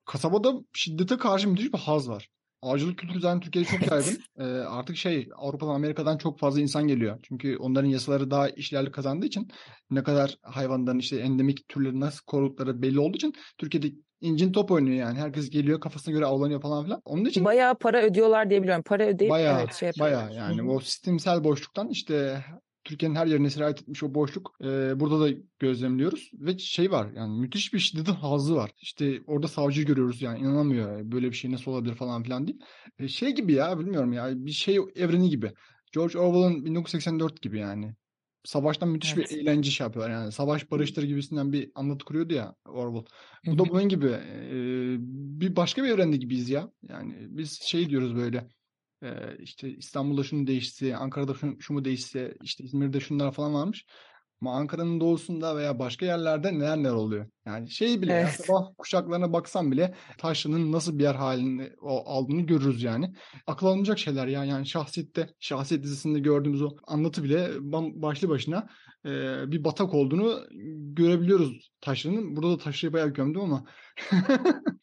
Kasabada 0.06 0.54
şiddete 0.74 1.18
karşı 1.18 1.50
müthiş 1.50 1.74
bir 1.74 1.80
haz 1.80 2.10
var. 2.10 2.30
Avcılık 2.62 2.98
kültürü 2.98 3.20
zaten 3.20 3.40
Türkiye'de 3.40 3.70
çok 3.70 3.92
yaygın. 3.92 4.18
Ee, 4.40 4.44
artık 4.44 4.98
şey 4.98 5.30
Avrupa'dan 5.36 5.76
Amerika'dan 5.76 6.18
çok 6.18 6.40
fazla 6.40 6.62
insan 6.62 6.88
geliyor. 6.88 7.20
Çünkü 7.24 7.58
onların 7.58 7.90
yasaları 7.90 8.32
daha 8.32 8.50
işlerli 8.50 8.92
kazandığı 8.92 9.26
için 9.26 9.48
ne 9.90 10.04
kadar 10.04 10.38
hayvanların 10.42 11.00
işte 11.00 11.18
endemik 11.18 11.68
türleri 11.68 12.00
nasıl 12.00 12.26
korudukları 12.26 12.82
belli 12.82 13.00
olduğu 13.00 13.18
için 13.18 13.34
Türkiye'de 13.58 13.88
incin 14.22 14.52
top 14.52 14.72
oynuyor 14.72 14.98
yani. 14.98 15.20
Herkes 15.20 15.50
geliyor 15.50 15.80
kafasına 15.80 16.14
göre 16.14 16.26
avlanıyor 16.26 16.62
falan 16.62 16.84
filan. 16.84 17.02
Onun 17.06 17.26
için 17.26 17.46
Bayağı 17.46 17.76
para 17.76 18.02
ödüyorlar 18.02 18.50
diye 18.50 18.62
biliyorum. 18.62 18.84
Para 18.86 19.08
ödeyip 19.08 19.32
bayağı 19.32 19.60
evet 19.60 19.74
şey 19.74 19.88
yapıyorlar. 19.88 20.30
bayağı 20.30 20.36
yani 20.36 20.72
o 20.72 20.80
sistemsel 20.80 21.44
boşluktan 21.44 21.90
işte 21.90 22.44
Türkiye'nin 22.84 23.16
her 23.16 23.28
yerine 23.28 23.50
sirayet 23.50 23.82
etmiş 23.82 24.04
o 24.04 24.14
boşluk 24.14 24.56
e, 24.64 25.00
burada 25.00 25.20
da 25.20 25.38
gözlemliyoruz 25.60 26.32
ve 26.34 26.58
şey 26.58 26.92
var 26.92 27.12
yani 27.16 27.40
müthiş 27.40 27.74
bir 27.74 27.80
şiddetin 27.80 28.14
hazzı 28.14 28.56
var. 28.56 28.72
İşte 28.82 29.22
orada 29.28 29.48
savcıyı 29.48 29.86
görüyoruz 29.86 30.22
yani 30.22 30.40
inanamıyor 30.40 31.12
böyle 31.12 31.32
bir 31.32 31.36
şey 31.36 31.52
nasıl 31.52 31.72
olabilir 31.72 31.96
falan 31.96 32.24
filan 32.24 32.48
değil. 32.48 32.60
E, 33.00 33.08
şey 33.08 33.32
gibi 33.32 33.54
ya 33.54 33.80
bilmiyorum 33.80 34.14
ya 34.14 34.32
bir 34.36 34.52
şey 34.52 34.80
evreni 34.96 35.30
gibi. 35.30 35.52
George 35.92 36.20
Orwell'ın 36.20 36.66
1984 36.66 37.42
gibi 37.42 37.60
yani. 37.60 37.96
Savaştan 38.44 38.90
müthiş 38.90 39.14
Evet. 39.14 39.32
bir 39.32 39.38
eğlence 39.38 39.72
şey 39.72 39.86
yapıyorlar 39.86 40.14
yani. 40.14 40.32
Savaş 40.32 40.72
barıştır 40.72 41.04
gibisinden 41.04 41.54
bir 41.54 41.72
anlatı 41.76 42.06
kuruyordu 42.06 42.34
ya 42.34 42.56
Orwell. 42.66 43.04
Bu 43.46 43.58
da 43.58 43.70
bunun 43.70 43.90
gibi 43.90 44.08
e, 44.08 44.56
bir 45.42 45.56
başka 45.56 45.84
bir 45.84 45.90
evrende 45.90 46.18
gibiyiz 46.18 46.50
ya. 46.50 46.72
Yani 46.90 47.16
biz 47.30 47.62
şey 47.62 47.90
diyoruz 47.90 48.16
böyle 48.16 48.50
e, 49.04 49.38
işte 49.40 49.70
İstanbul'da 49.70 50.24
şunu 50.24 50.48
değişse, 50.48 50.96
Ankara'da 50.96 51.34
şu, 51.34 51.62
şu 51.62 51.74
mu 51.74 51.86
değişse, 51.86 52.36
işte 52.44 52.64
İzmir'de 52.64 53.00
şunlar 53.00 53.32
falan 53.32 53.54
varmış. 53.54 53.86
Ama 54.42 54.56
Ankara'nın 54.56 55.00
doğusunda 55.00 55.58
veya 55.58 55.80
başka 55.80 56.06
yerlerde 56.06 56.54
neler 56.54 56.78
neler 56.78 56.94
oluyor. 56.94 57.28
Yani 57.46 57.72
şey 57.72 58.02
bile 58.02 58.14
ya, 58.14 58.20
Evet. 58.20 58.46
sabah 58.46 58.68
kuşaklarına 58.78 59.34
baksam 59.34 59.72
bile 59.72 59.96
Taşra'nın 60.18 60.72
nasıl 60.72 61.00
bir 61.00 61.04
yer 61.04 61.16
halini 61.16 61.70
o, 61.82 62.10
aldığını 62.10 62.42
görürüz 62.42 62.84
yani. 62.84 63.14
Akıl 63.48 63.68
alınacak 63.68 64.00
şeyler 64.00 64.28
ya. 64.28 64.46
Yani 64.46 64.68
Şahsiyet'te, 64.68 65.30
Şahsiyet 65.40 65.84
dizisinde 65.84 66.20
gördüğümüz 66.20 66.62
o 66.62 66.70
anlatı 66.88 67.24
bile 67.24 67.50
başlı 68.02 68.30
başına 68.30 68.68
e, 69.06 69.12
bir 69.52 69.64
batak 69.64 69.94
olduğunu 69.94 70.48
görebiliyoruz 70.94 71.72
Taşra'nın. 71.82 72.36
Burada 72.36 72.52
da 72.52 72.58
Taşra'yı 72.58 72.94
bayağı 72.94 73.10
gömdüm 73.10 73.42
ama 73.42 73.66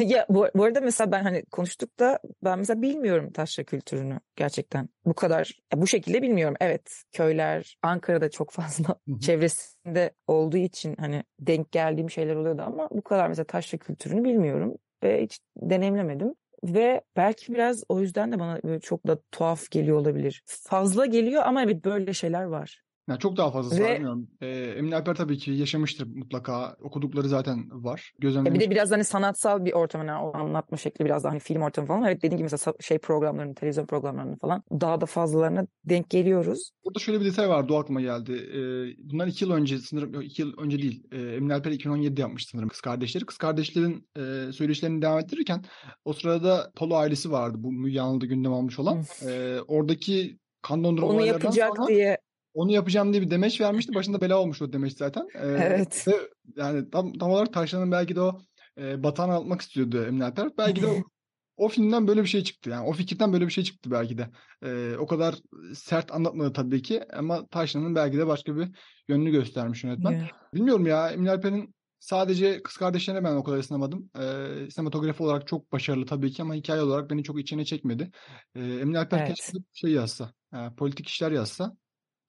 Ya 0.00 0.26
bu, 0.28 0.46
bu 0.54 0.64
arada 0.64 0.80
mesela 0.80 1.12
ben 1.12 1.22
hani 1.22 1.44
konuştuk 1.44 1.98
da 1.98 2.18
ben 2.44 2.58
mesela 2.58 2.82
bilmiyorum 2.82 3.32
taşra 3.32 3.64
kültürünü 3.64 4.20
gerçekten. 4.36 4.88
Bu 5.06 5.14
kadar 5.14 5.52
bu 5.74 5.86
şekilde 5.86 6.22
bilmiyorum. 6.22 6.56
Evet 6.60 7.02
köyler 7.12 7.76
Ankara'da 7.82 8.30
çok 8.30 8.50
fazla 8.50 8.96
çevresinde 9.20 10.10
olduğu 10.26 10.56
için 10.56 10.96
hani 10.98 11.24
denk 11.40 11.72
geldiğim 11.72 12.10
şeyler 12.10 12.36
oluyordu 12.36 12.62
ama 12.66 12.88
bu 12.90 13.02
kadar 13.02 13.28
mesela 13.28 13.44
taşra 13.44 13.78
kültürünü 13.78 14.24
bilmiyorum 14.24 14.74
ve 15.02 15.22
hiç 15.22 15.38
deneyimlemedim. 15.56 16.34
Ve 16.64 17.00
belki 17.16 17.54
biraz 17.54 17.84
o 17.88 18.00
yüzden 18.00 18.32
de 18.32 18.38
bana 18.38 18.80
çok 18.80 19.06
da 19.06 19.18
tuhaf 19.32 19.70
geliyor 19.70 19.96
olabilir. 19.96 20.42
Fazla 20.46 21.06
geliyor 21.06 21.42
ama 21.46 21.62
evet 21.62 21.84
böyle 21.84 22.12
şeyler 22.12 22.44
var. 22.44 22.83
Yani 23.08 23.18
çok 23.18 23.36
daha 23.36 23.50
fazlası 23.50 23.82
var 23.82 23.88
Ve 23.88 23.94
bilmiyorum. 23.94 24.28
Ee, 24.40 24.48
Emine 24.48 24.96
Alper 24.96 25.14
tabii 25.14 25.38
ki 25.38 25.50
yaşamıştır 25.50 26.06
mutlaka. 26.06 26.76
Okudukları 26.82 27.28
zaten 27.28 27.84
var. 27.84 28.12
Ya 28.14 28.18
bir 28.18 28.22
Gözlemlemiş. 28.22 28.60
de 28.60 28.70
biraz 28.70 28.90
hani 28.90 29.04
sanatsal 29.04 29.64
bir 29.64 29.72
ortam 29.72 30.06
hani 30.06 30.12
o 30.22 30.36
anlatma 30.36 30.76
şekli 30.76 31.04
biraz 31.04 31.24
daha 31.24 31.32
hani 31.32 31.40
film 31.40 31.62
ortamı 31.62 31.88
falan. 31.88 32.04
Evet 32.04 32.18
dediğim 32.18 32.36
gibi 32.36 32.48
mesela 32.52 32.74
şey 32.80 32.98
programlarını, 32.98 33.54
televizyon 33.54 33.86
programlarını 33.86 34.36
falan 34.38 34.62
daha 34.80 35.00
da 35.00 35.06
fazlalarına 35.06 35.66
denk 35.84 36.10
geliyoruz. 36.10 36.70
Burada 36.84 36.98
şöyle 36.98 37.20
bir 37.20 37.24
detay 37.24 37.48
vardı. 37.48 37.72
O 37.72 37.76
aklıma 37.76 38.00
geldi. 38.00 38.32
Ee, 38.32 39.10
bundan 39.10 39.28
iki 39.28 39.44
yıl 39.44 39.52
önce 39.52 39.78
sanırım 39.78 40.20
iki 40.20 40.42
yıl 40.42 40.58
önce 40.58 40.78
değil. 40.78 41.02
Ee, 41.12 41.20
Emine 41.20 41.54
Alper 41.54 41.72
2017'de 41.72 42.20
yapmış 42.20 42.46
sanırım 42.46 42.68
Kız 42.68 42.80
Kardeşleri. 42.80 43.26
Kız 43.26 43.38
Kardeşlerin 43.38 44.08
e, 44.16 44.52
söyleşilerini 44.52 45.02
devam 45.02 45.18
ettirirken 45.18 45.64
o 46.04 46.12
sırada 46.12 46.72
Polo 46.76 46.94
ailesi 46.94 47.30
vardı. 47.30 47.56
Bu 47.60 47.72
Müge 47.72 48.00
Anlı'da 48.00 48.26
gündem 48.26 48.52
almış 48.52 48.78
olan. 48.78 49.04
Ee, 49.26 49.58
oradaki 49.68 50.38
kan 50.62 50.84
dondurma 50.84 51.08
Onu 51.08 51.26
yapacak 51.26 51.76
sonra 51.76 51.88
diye 51.88 52.18
onu 52.54 52.72
yapacağım 52.72 53.12
diye 53.12 53.22
bir 53.22 53.30
demeç 53.30 53.60
vermişti. 53.60 53.94
Başında 53.94 54.20
bela 54.20 54.38
olmuş 54.38 54.62
o 54.62 54.72
demeç 54.72 54.96
zaten. 54.96 55.28
Ee, 55.34 55.46
evet. 55.46 56.04
ve 56.08 56.14
yani 56.56 56.90
tam, 56.90 57.12
tam 57.12 57.30
olarak 57.30 57.52
Taşlan'ın 57.52 57.92
belki 57.92 58.16
de 58.16 58.20
o 58.20 58.40
e, 58.78 59.02
batağını 59.02 59.34
atmak 59.34 59.60
istiyordu 59.60 60.04
Emine 60.04 60.24
Alper. 60.24 60.50
Belki 60.58 60.82
de 60.82 60.86
o 60.86 60.94
o 61.56 61.68
filmden 61.68 62.08
böyle 62.08 62.22
bir 62.22 62.28
şey 62.28 62.44
çıktı. 62.44 62.70
Yani 62.70 62.86
o 62.86 62.92
fikirden 62.92 63.32
böyle 63.32 63.46
bir 63.46 63.52
şey 63.52 63.64
çıktı 63.64 63.90
belki 63.90 64.18
de. 64.18 64.30
Ee, 64.64 64.96
o 64.98 65.06
kadar 65.06 65.34
sert 65.74 66.12
anlatmadı 66.12 66.52
tabii 66.52 66.82
ki 66.82 67.02
ama 67.12 67.46
Taşlan'ın 67.46 67.94
belki 67.94 68.18
de 68.18 68.26
başka 68.26 68.56
bir 68.56 68.68
yönünü 69.08 69.30
göstermiş 69.30 69.84
yönetmen. 69.84 70.12
Ya. 70.12 70.28
Bilmiyorum 70.54 70.86
ya 70.86 71.10
Emin 71.10 71.26
Alper'in 71.26 71.74
sadece 72.00 72.62
kız 72.62 72.76
kardeşlerine 72.76 73.24
ben 73.24 73.34
o 73.34 73.44
kadar 73.44 73.58
ısınamadım. 73.58 74.10
Ee, 74.18 74.70
sinematografi 74.70 75.22
olarak 75.22 75.46
çok 75.46 75.72
başarılı 75.72 76.06
tabii 76.06 76.32
ki 76.32 76.42
ama 76.42 76.54
hikaye 76.54 76.82
olarak 76.82 77.10
beni 77.10 77.24
çok 77.24 77.40
içine 77.40 77.64
çekmedi. 77.64 78.10
Ee, 78.54 78.60
Emin 78.60 78.94
Alper 78.94 79.18
Evet. 79.18 79.34
keşke 79.34 79.58
şey 79.72 79.90
yazsa, 79.90 80.32
e, 80.54 80.58
politik 80.76 81.08
işler 81.08 81.32
yazsa. 81.32 81.76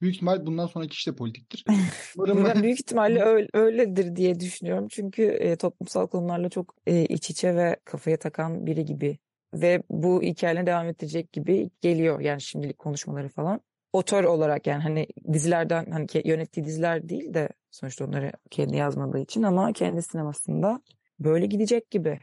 Büyük 0.01 0.15
ihtimal 0.15 0.45
bundan 0.45 0.67
sonraki 0.67 0.93
iş 0.93 1.07
de 1.07 1.15
politiktir. 1.15 1.65
Umarım 2.17 2.45
Ben 2.45 2.63
büyük 2.63 2.79
ihtimalle 2.79 3.23
öyle, 3.23 3.47
öyledir 3.53 4.15
diye 4.15 4.39
düşünüyorum. 4.39 4.87
Çünkü 4.89 5.23
e, 5.23 5.55
toplumsal 5.55 6.07
konularla 6.07 6.49
çok 6.49 6.75
e, 6.87 7.05
iç 7.05 7.29
içe 7.29 7.55
ve 7.55 7.77
kafaya 7.85 8.17
takan 8.17 8.65
biri 8.65 8.85
gibi. 8.85 9.17
Ve 9.53 9.83
bu 9.89 10.21
hikayeyle 10.21 10.65
devam 10.65 10.87
edecek 10.87 11.33
gibi 11.33 11.69
geliyor. 11.81 12.19
Yani 12.19 12.41
şimdilik 12.41 12.77
konuşmaları 12.77 13.29
falan. 13.29 13.61
Otör 13.93 14.23
olarak 14.23 14.67
yani 14.67 14.83
hani 14.83 15.07
dizilerden 15.33 15.91
hani 15.91 16.07
yönettiği 16.25 16.65
diziler 16.65 17.09
değil 17.09 17.33
de 17.33 17.49
sonuçta 17.71 18.05
onları 18.05 18.31
kendi 18.51 18.77
yazmadığı 18.77 19.19
için 19.19 19.43
ama 19.43 19.73
kendi 19.73 20.01
sinemasında 20.01 20.81
böyle 21.19 21.45
gidecek 21.45 21.91
gibi. 21.91 22.19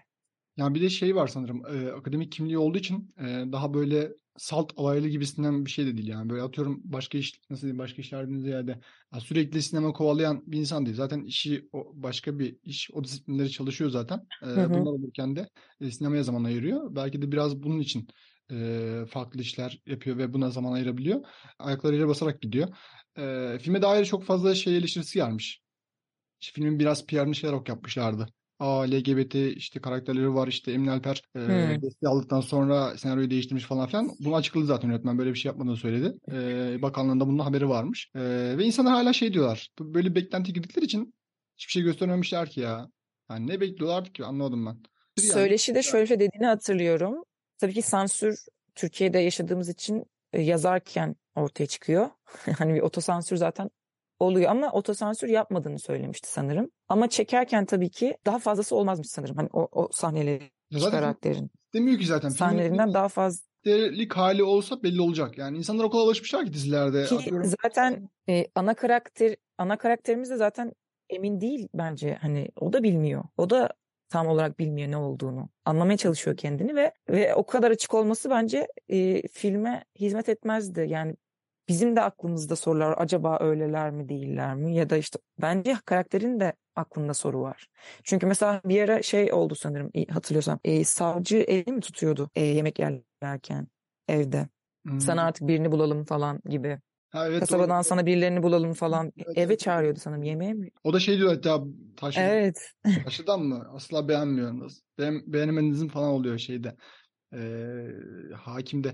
Ya 0.57 0.75
bir 0.75 0.81
de 0.81 0.89
şey 0.89 1.17
var 1.17 1.27
sanırım 1.27 1.63
e, 1.67 1.93
akademik 1.93 2.33
kimliği 2.33 2.59
olduğu 2.59 2.79
için 2.79 3.15
e, 3.19 3.25
daha 3.53 3.75
böyle 3.75 4.13
salt 4.37 4.73
alaylı 4.77 5.09
gibisinden 5.09 5.67
bir 5.67 5.71
şey 5.71 5.87
de 5.87 5.97
değil 5.97 6.09
yani. 6.09 6.31
Böyle 6.31 6.43
atıyorum 6.43 6.81
başka 6.85 7.19
iş 7.19 7.41
nasıl 7.51 7.63
diyeyim 7.63 7.79
başka 7.79 8.03
işlerden 8.03 8.41
ziyade 8.41 8.81
ya 9.15 9.21
sürekli 9.21 9.63
sinema 9.63 9.93
kovalayan 9.93 10.43
bir 10.47 10.59
insan 10.59 10.87
değil. 10.87 10.97
Zaten 10.97 11.25
işi 11.25 11.69
o 11.73 11.93
başka 11.95 12.39
bir 12.39 12.57
iş 12.63 12.91
o 12.93 13.05
disiplinleri 13.05 13.51
çalışıyor 13.51 13.91
zaten. 13.91 14.27
E, 14.43 14.47
Hı 14.57 14.61
hı. 14.61 14.75
bunlar 14.75 14.93
olurken 14.93 15.37
de 15.37 15.49
e, 15.81 15.91
sinemaya 15.91 16.23
zaman 16.23 16.45
ayırıyor. 16.45 16.97
Belki 16.97 17.23
de 17.23 17.33
biraz 17.33 17.63
bunun 17.63 17.81
için 17.81 18.09
e, 18.53 19.05
farklı 19.09 19.41
işler 19.41 19.83
yapıyor 19.87 20.19
ve 20.19 20.33
buna 20.33 20.51
zaman 20.51 20.73
ayırabiliyor. 20.73 21.25
Ayaklarıyla 21.59 22.09
basarak 22.09 22.43
gidiyor. 22.43 22.69
E, 23.19 23.59
filme 23.63 23.83
dair 23.83 24.05
çok 24.05 24.25
fazla 24.25 24.55
şey 24.55 24.77
eleştirisi 24.77 25.15
gelmiş. 25.19 25.63
İşte 26.41 26.55
filmin 26.55 26.79
biraz 26.79 27.07
PR'ını 27.07 27.35
şey 27.35 27.51
olarak 27.51 27.69
yapmışlardı. 27.69 28.27
Aa 28.63 28.83
LGBT 28.87 29.35
işte 29.35 29.81
karakterleri 29.81 30.35
var 30.35 30.49
işte 30.49 30.73
Emin 30.73 30.87
Alper 30.87 31.23
e, 31.37 31.39
Hmm. 31.39 31.83
desteği 31.83 32.09
aldıktan 32.09 32.41
sonra 32.41 32.99
senaryoyu 32.99 33.31
değiştirmiş 33.31 33.65
falan 33.65 33.87
filan. 33.87 34.11
Bunu 34.21 34.37
açıkladı 34.37 34.67
zaten 34.67 34.89
yönetmen 34.89 35.19
böyle 35.19 35.31
bir 35.31 35.39
şey 35.39 35.49
yapmadığını 35.51 35.77
söyledi. 35.77 36.13
E, 36.33 36.83
bakanlığında 36.83 37.27
bunun 37.27 37.39
haberi 37.39 37.69
varmış. 37.69 38.11
E, 38.15 38.21
ve 38.59 38.65
insanlar 38.65 38.93
hala 38.93 39.13
şey 39.13 39.33
diyorlar. 39.35 39.69
Böyle 39.81 40.15
beklenti 40.15 40.53
girdikleri 40.53 40.85
için 40.85 41.15
hiçbir 41.59 41.73
şey 41.73 41.83
göstermemişler 41.83 42.49
ki 42.51 42.61
ya. 42.61 42.89
Yani 43.31 43.47
ne 43.47 43.61
bekliyorlardı 43.61 44.13
ki 44.13 44.25
anlamadım 44.25 44.67
ben. 44.67 44.77
Yani, 45.19 45.33
Söyleşide 45.33 45.83
şöyle 45.83 46.03
bir 46.03 46.09
şey 46.09 46.21
dediğini 46.21 46.47
hatırlıyorum. 46.47 47.25
Tabii 47.59 47.75
ki 47.75 47.83
sansür 47.83 48.39
Türkiye'de 48.75 49.19
yaşadığımız 49.19 49.69
için 49.69 50.05
e, 50.33 50.43
yazarken 50.43 51.17
ortaya 51.35 51.67
çıkıyor. 51.67 52.11
Hani 52.59 52.75
bir 52.75 52.81
otosansür 52.81 53.37
zaten 53.37 53.71
oluyor 54.23 54.51
ama 54.51 54.73
otosansür 54.73 55.29
yapmadığını 55.29 55.79
söylemişti 55.79 56.33
sanırım. 56.33 56.71
Ama 56.89 57.09
çekerken 57.09 57.65
tabii 57.65 57.91
ki 57.91 58.17
daha 58.27 58.39
fazlası 58.39 58.77
olmazmış 58.77 59.09
sanırım. 59.09 59.37
Hani 59.37 59.49
o, 59.53 59.69
o 59.73 59.89
sahneleri 59.93 60.51
zaten 60.73 61.01
karakterin 61.01 61.51
demiyor 61.75 61.99
ki 61.99 62.07
zaten. 62.07 62.29
Sahnelerinden 62.29 62.95
daha 62.95 63.09
fazla 63.09 63.43
lik 63.67 64.13
hali 64.13 64.43
olsa 64.43 64.83
belli 64.83 65.01
olacak. 65.01 65.39
Yani 65.39 65.59
insanlar 65.59 65.85
o 65.85 65.91
kadar 65.91 66.03
alışmışlar 66.03 66.47
ki 66.47 66.53
dizilerde. 66.53 67.05
ki 67.05 67.15
Atıyorum, 67.15 67.53
zaten 67.63 68.09
e, 68.29 68.47
ana 68.55 68.75
karakter 68.75 69.37
ana 69.59 69.79
karakterimiz 69.79 70.31
de 70.31 70.37
zaten 70.37 70.73
emin 71.11 71.41
değil 71.41 71.69
bence. 71.75 72.19
Hani 72.21 72.49
o 72.61 72.73
da 72.73 72.83
bilmiyor. 72.83 73.25
O 73.37 73.51
da 73.51 73.69
tam 74.09 74.27
olarak 74.27 74.59
bilmiyor 74.59 74.91
ne 74.91 74.97
olduğunu. 74.97 75.49
Anlamaya 75.65 75.97
çalışıyor 75.97 76.37
kendini 76.37 76.75
ve 76.75 76.93
ve 77.09 77.35
o 77.35 77.47
kadar 77.47 77.71
açık 77.71 77.95
olması 77.95 78.31
bence 78.31 78.69
e, 78.89 79.29
filme 79.29 79.85
hizmet 80.01 80.29
etmezdi. 80.29 80.87
Yani 80.89 81.17
bizim 81.69 81.97
de 81.97 82.01
aklımızda 82.03 82.57
sorular 82.57 82.95
acaba 82.99 83.39
öyleler 83.41 83.91
mi 83.91 84.09
değiller 84.09 84.55
mi 84.55 84.75
ya 84.77 84.91
da 84.91 84.97
işte 84.97 85.19
bence 85.43 85.77
karakterin 85.87 86.41
de 86.41 86.53
aklında 86.77 87.15
soru 87.15 87.41
var. 87.43 87.67
Çünkü 88.05 88.27
mesela 88.27 88.61
bir 88.65 88.83
ara 88.83 89.03
şey 89.03 89.33
oldu 89.33 89.55
sanırım 89.55 89.91
hatırlıyorsam 90.11 90.61
e, 90.65 90.85
savcı 90.85 91.37
eli 91.39 91.73
mi 91.73 91.81
tutuyordu 91.81 92.31
e, 92.35 92.41
yemek 92.45 92.79
yerlerken 92.79 93.69
evde. 94.09 94.49
hmm, 94.85 94.99
Sana 94.99 95.23
artık 95.23 95.49
birini 95.49 95.73
bulalım 95.73 96.05
falan 96.05 96.41
gibi. 96.49 96.81
ha, 97.11 97.27
evet, 97.29 97.51
Kasabadan 97.51 97.83
doğru. 97.83 97.83
sana 97.83 98.07
birilerini 98.07 98.43
bulalım 98.43 98.73
falan. 98.75 99.13
Evet, 99.27 99.37
Eve 99.37 99.57
evet. 99.57 99.59
çağırıyordu 99.59 100.01
sanırım 100.01 100.23
yemeğe 100.23 100.53
mi? 100.55 100.71
O 100.85 100.93
da 100.93 101.01
şey 101.01 101.17
diyor 101.19 101.29
hatta 101.35 101.65
taş, 101.97 102.17
Evet. 102.17 102.73
taşıdan 103.05 103.43
mı? 103.43 103.69
Asla 103.75 104.09
beğenmiyorsunuz. 104.09 104.83
Beğen, 104.99 105.33
beğenemenizin 105.33 105.89
falan 105.89 106.11
oluyor 106.11 106.39
şeyde. 106.39 106.77
Ee, 107.35 107.89
hakimde. 108.37 108.93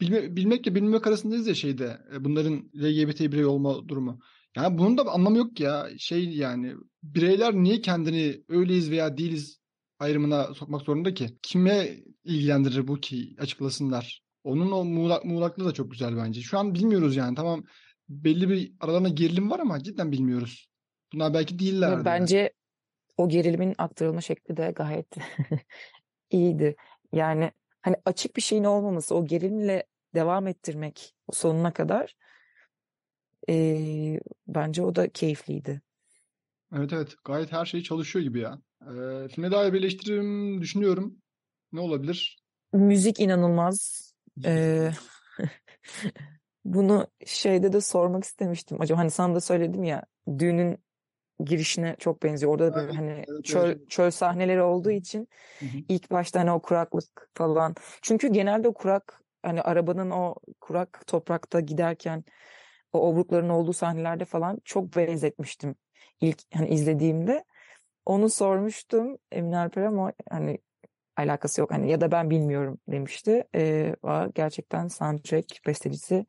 Bilme, 0.00 0.36
bilmekle 0.36 0.74
bilmemek 0.74 1.06
arasındayız 1.06 1.46
ya 1.46 1.54
şeyde. 1.54 1.98
e, 2.14 2.24
Bunların 2.24 2.70
LGBT 2.74 3.20
birey 3.20 3.44
olma 3.44 3.88
durumu. 3.88 4.20
Yani 4.56 4.78
bunun 4.78 4.98
da 4.98 5.02
anlamı 5.02 5.36
yok 5.36 5.60
ya. 5.60 5.88
Şey 5.98 6.24
yani 6.24 6.74
bireyler 7.02 7.54
niye 7.54 7.80
kendini 7.80 8.44
öyleyiz 8.48 8.90
veya 8.90 9.16
değiliz 9.16 9.60
ayrımına 9.98 10.54
sokmak 10.54 10.82
zorunda 10.82 11.14
ki? 11.14 11.38
Kime 11.42 11.96
ilgilendirir 12.24 12.88
bu 12.88 13.00
ki 13.00 13.34
açıklasınlar. 13.38 14.22
Onun 14.44 14.70
o 14.70 14.84
muğlak, 14.84 15.24
muğlaklığı 15.24 15.64
da 15.64 15.72
çok 15.72 15.90
güzel 15.90 16.16
bence. 16.16 16.40
Şu 16.40 16.58
an 16.58 16.74
bilmiyoruz 16.74 17.16
yani. 17.16 17.34
Tamam 17.34 17.64
belli 18.08 18.48
bir 18.48 18.72
aralarında 18.80 19.08
gerilim 19.08 19.50
var 19.50 19.58
ama 19.58 19.82
cidden 19.82 20.12
bilmiyoruz. 20.12 20.68
Bunlar 21.12 21.34
belki 21.34 21.58
değillerdi. 21.58 21.92
Ve 21.92 21.96
yani. 21.96 22.04
bence 22.04 22.52
o 23.16 23.28
gerilimin 23.28 23.74
aktarılma 23.78 24.20
şekli 24.20 24.56
de 24.56 24.72
gayet 24.76 25.06
iyiydi. 26.30 26.76
Yani 27.12 27.50
hani 27.86 27.96
açık 28.04 28.36
bir 28.36 28.42
şeyin 28.42 28.64
olmaması, 28.64 29.14
o 29.14 29.26
gerilimle 29.26 29.86
devam 30.14 30.46
ettirmek 30.46 31.14
sonuna 31.32 31.72
kadar 31.72 32.16
eee, 33.48 34.20
bence 34.48 34.82
o 34.82 34.94
da 34.94 35.08
keyifliydi. 35.08 35.82
Evet 36.76 36.92
evet 36.92 37.14
gayet 37.24 37.52
her 37.52 37.66
şey 37.66 37.82
çalışıyor 37.82 38.22
gibi 38.22 38.40
ya. 38.40 38.58
Ee, 38.82 39.28
filme 39.28 39.50
dair 39.50 39.72
bir 39.72 39.78
eleştirim 39.78 40.60
düşünüyorum. 40.60 41.16
Ne 41.72 41.80
olabilir? 41.80 42.38
Müzik 42.72 43.20
inanılmaz. 43.20 44.12
Eee, 44.44 44.92
bunu 46.64 47.06
şeyde 47.26 47.72
de 47.72 47.80
sormak 47.80 48.24
istemiştim. 48.24 48.80
Acaba 48.80 48.98
hani 48.98 49.10
sana 49.10 49.34
da 49.34 49.40
söyledim 49.40 49.84
ya 49.84 50.04
düğünün 50.38 50.78
girişine 51.44 51.96
çok 51.98 52.22
benziyor. 52.22 52.52
Orada 52.52 52.72
da 52.72 52.76
böyle 52.76 52.92
hani 52.92 53.24
evet, 53.28 53.44
çöl, 53.44 53.66
evet. 53.66 53.90
çöl 53.90 54.10
sahneleri 54.10 54.62
olduğu 54.62 54.90
için 54.90 55.28
Hı 55.58 55.66
hı. 55.66 55.78
ilk 55.88 56.10
başta 56.10 56.40
hani 56.40 56.52
o 56.52 56.60
kuraklık 56.60 57.30
falan. 57.34 57.74
Çünkü 58.02 58.28
genelde 58.28 58.68
o 58.68 58.74
kurak 58.74 59.20
hani 59.42 59.62
arabanın 59.62 60.10
o 60.10 60.34
kurak 60.60 61.06
toprakta 61.06 61.60
giderken 61.60 62.24
o 62.92 63.08
obrukların 63.08 63.48
olduğu 63.48 63.72
sahnelerde 63.72 64.24
falan 64.24 64.58
çok 64.64 64.96
benzetmiştim 64.96 65.74
ilk 66.20 66.38
hani 66.54 66.68
izlediğimde. 66.68 67.44
Onu 68.06 68.30
sormuştum 68.30 69.18
Emine 69.32 69.58
Alper 69.58 69.82
ama 69.82 70.12
hani 70.30 70.58
alakası 71.16 71.60
yok 71.60 71.70
hani 71.72 71.90
ya 71.90 72.00
da 72.00 72.12
ben 72.12 72.30
bilmiyorum 72.30 72.78
demişti. 72.88 73.44
Ee, 73.54 73.96
gerçekten 74.34 74.88
soundtrack 74.88 75.66
bestecisi 75.66 76.26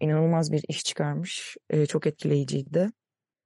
inanılmaz 0.00 0.52
bir 0.52 0.64
iş 0.68 0.84
çıkarmış. 0.84 1.56
Ee, 1.70 1.86
çok 1.86 2.06
etkileyiciydi. 2.06 2.90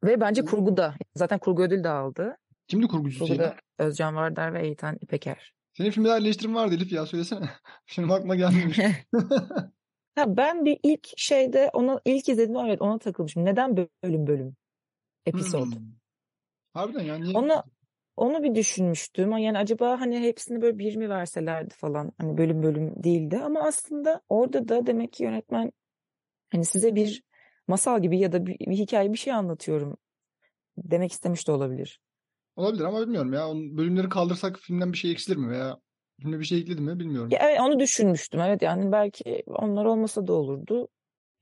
Ve 0.05 0.21
bence 0.21 0.45
kurgu 0.45 0.77
da 0.77 0.95
zaten 1.15 1.39
kurgu 1.39 1.63
ödül 1.63 1.85
de 1.85 1.89
aldı. 1.89 2.37
Kimdi 2.69 2.87
kurgucusu 2.89 3.19
Kurgu 3.19 3.43
ya? 3.43 3.49
da 3.49 3.57
Özcan 3.79 4.17
Vardar 4.17 4.55
ve 4.55 4.67
Eytan 4.67 4.99
İpeker. 5.01 5.53
Senin 5.73 5.91
filmde 5.91 6.09
dair 6.09 6.21
eleştirim 6.23 6.55
vardı 6.55 6.75
Elif 6.75 6.93
ya 6.93 7.07
söylesene. 7.07 7.51
Şimdi 7.87 8.13
aklıma 8.13 8.37
gelmemiş. 8.37 8.79
Ha, 10.15 10.37
ben 10.37 10.65
bir 10.65 10.79
ilk 10.83 11.09
şeyde 11.17 11.71
onu 11.73 12.01
ilk 12.05 12.29
izledim 12.29 12.57
evet 12.57 12.83
ona 12.83 12.99
takılmışım. 12.99 13.45
Neden 13.45 13.77
bölüm 13.77 14.27
bölüm 14.27 14.57
episod? 15.27 15.67
Hmm. 15.67 15.83
Harbiden 16.75 17.05
ya 17.05 17.19
niye? 17.19 17.39
Onu 17.39 17.63
onu 18.17 18.43
bir 18.43 18.55
düşünmüştüm. 18.55 19.39
Yani 19.39 19.59
acaba 19.59 20.01
hani 20.01 20.21
hepsini 20.21 20.63
böyle 20.63 20.79
bir 20.79 20.97
mi 20.97 21.09
verselerdi 21.09 21.75
falan. 21.75 22.13
Hani 22.19 22.39
bölüm 22.39 22.63
bölüm 22.63 23.05
değildi 23.05 23.41
ama 23.45 23.61
aslında 23.61 24.21
orada 24.29 24.69
da 24.69 24.87
demek 24.87 25.13
ki 25.13 25.23
yönetmen 25.23 25.73
hani 26.53 26.65
size 26.65 26.95
bir 26.95 27.23
masal 27.69 28.03
gibi 28.03 28.19
ya 28.19 28.33
da 28.33 28.47
bir, 28.47 28.59
bir 28.59 28.77
hikaye 28.77 29.13
bir 29.13 29.19
şey 29.19 29.33
anlatıyorum 29.33 29.97
demek 30.77 31.13
istemiş 31.13 31.49
de 31.49 31.53
olabilir. 31.53 32.01
Olabilir 32.57 32.85
ama 32.85 33.01
bilmiyorum 33.01 33.33
ya. 33.33 33.49
Onun 33.49 33.77
bölümleri 33.77 34.09
kaldırsak 34.09 34.59
filmden 34.59 34.93
bir 34.93 34.99
şey 34.99 35.13
eksilir 35.13 35.37
mi 35.37 35.51
veya 35.51 35.79
filmde 36.21 36.39
bir 36.39 36.45
şey 36.45 36.59
ekledi 36.59 36.81
mi 36.81 36.99
bilmiyorum. 36.99 37.29
Ya 37.33 37.39
evet 37.43 37.61
onu 37.61 37.79
düşünmüştüm. 37.79 38.41
Evet 38.41 38.63
yani 38.63 38.93
belki 38.93 39.43
onlar 39.47 39.85
olmasa 39.85 40.27
da 40.27 40.33
olurdu. 40.33 40.89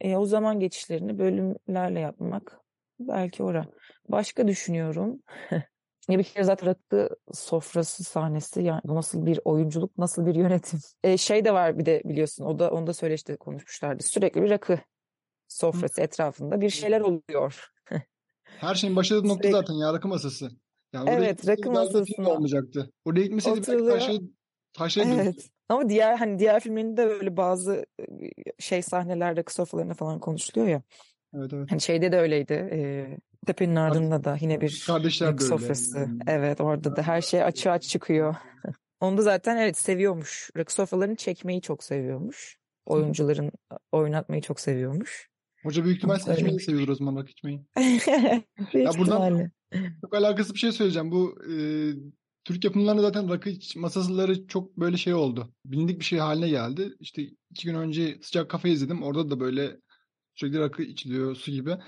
E, 0.01 0.17
o 0.17 0.27
zaman 0.27 0.61
geçişlerini 0.61 1.19
bölümlerle 1.19 2.01
yapmak 2.01 2.61
belki 3.01 3.43
ora. 3.43 3.67
Başka 4.09 4.49
düşünüyorum. 4.49 5.23
Ya 6.09 6.19
bir 6.19 6.25
kere 6.25 6.45
zaten 6.45 6.67
rakı 6.69 7.17
sofrası 7.33 8.05
sahnesi 8.05 8.63
yani 8.63 8.81
bu 8.85 8.95
nasıl 8.95 9.27
bir 9.27 9.41
oyunculuk 9.45 9.99
nasıl 9.99 10.27
bir 10.27 10.35
yönetim. 10.35 10.79
E, 11.05 11.17
şey 11.17 11.45
de 11.45 11.55
var 11.55 11.79
bir 11.79 11.87
de 11.87 12.03
biliyorsun 12.05 12.45
o 12.45 12.59
da 12.59 12.71
onu 12.71 12.87
da 12.87 12.95
söyleşte 12.95 13.37
konuşmuşlardı. 13.37 14.03
Sürekli 14.03 14.43
bir 14.43 14.51
rakı 14.51 14.79
sofrası 15.51 16.01
etrafında 16.01 16.61
bir 16.61 16.71
şeyler 16.71 17.01
oluyor. 17.01 17.71
Her 18.45 18.75
şeyin 18.75 18.97
başladığı 18.97 19.29
nokta 19.29 19.51
zaten 19.51 19.75
ya 19.75 19.93
rakı 19.93 20.09
masası. 20.09 20.51
Yani 20.93 21.11
Evet, 21.11 21.49
rakı 21.49 21.71
masasına 21.71 22.29
olmayacaktı. 22.31 22.93
Oraya 23.05 23.23
gitmeseydi 23.23 23.57
belki 23.57 23.71
her 23.71 23.75
oturuluyor. 23.77 24.01
şey 24.01 24.19
dövüyor. 25.05 25.25
Evet. 25.25 25.49
Ama 25.69 25.89
diğer 25.89 26.17
hani 26.17 26.39
diğer 26.39 26.61
filmlerinde 26.61 27.07
böyle 27.07 27.37
bazı 27.37 27.87
şey 28.59 28.83
sahnelerde 28.83 29.45
sofralarında 29.49 29.95
falan 29.95 30.19
konuşuluyor 30.19 30.69
ya. 30.69 30.83
Evet 31.35 31.53
evet. 31.53 31.71
Hani 31.71 31.81
şeyde 31.81 32.13
de 32.13 32.19
öyleydi. 32.19 32.53
E, 32.73 33.07
Tepenin 33.47 33.77
ardında 33.77 34.25
da 34.25 34.39
yine 34.41 34.61
bir 34.61 34.85
Kardeşler 34.87 35.29
de 35.29 35.33
rakı 35.33 35.45
sofrası. 35.45 35.99
Yani. 35.99 36.19
Evet 36.27 36.61
orada 36.61 36.97
da 36.97 37.03
her 37.03 37.21
şey 37.21 37.45
açığa 37.45 37.79
çıkıyor. 37.79 38.35
Onu 39.01 39.17
da 39.17 39.23
zaten 39.23 39.57
evet 39.57 39.79
seviyormuş. 39.79 40.51
Rakı 40.57 40.73
sofralarını 40.73 41.17
çekmeyi 41.17 41.61
çok 41.63 41.85
seviyormuş. 41.85 42.59
Oyuncuların 42.87 43.53
oynatmayı 43.93 44.43
çok 44.43 44.61
seviyormuş. 44.61 45.30
Hoca 45.63 45.85
büyük 45.85 45.97
ihtimal 45.97 46.19
Öyle. 46.27 46.41
içmeyi 46.41 46.61
seviyordur 46.61 46.93
o 46.93 46.95
zaman 46.95 47.17
rakı 47.17 47.31
içmeyi. 47.31 47.65
Ya 48.75 48.91
buradan-. 48.99 49.51
Çok 50.01 50.15
alakası 50.15 50.55
bir 50.55 50.59
şey 50.59 50.73
söyleyeceğim. 50.73 51.11
Bu 51.11 51.39
e, 51.53 51.55
Türk 52.45 52.65
yapımlarında 52.65 53.03
zaten 53.03 53.29
rakı 53.29 53.51
masaları 53.77 54.47
çok 54.47 54.77
böyle 54.77 54.97
şey 54.97 55.15
oldu. 55.15 55.55
Bilindik 55.65 56.01
bir 56.01 56.05
şey 56.05 56.19
haline 56.19 56.49
geldi. 56.49 56.93
İşte 57.01 57.23
iki 57.51 57.67
gün 57.67 57.75
önce 57.75 58.19
Sıcak 58.23 58.51
Kafe 58.51 58.71
izledim. 58.71 59.03
Orada 59.03 59.31
da 59.31 59.41
böyle 59.41 59.77
sürekli 60.35 60.59
rakı 60.59 60.83
içiliyor 60.83 61.35
su 61.35 61.51
gibi. 61.51 61.77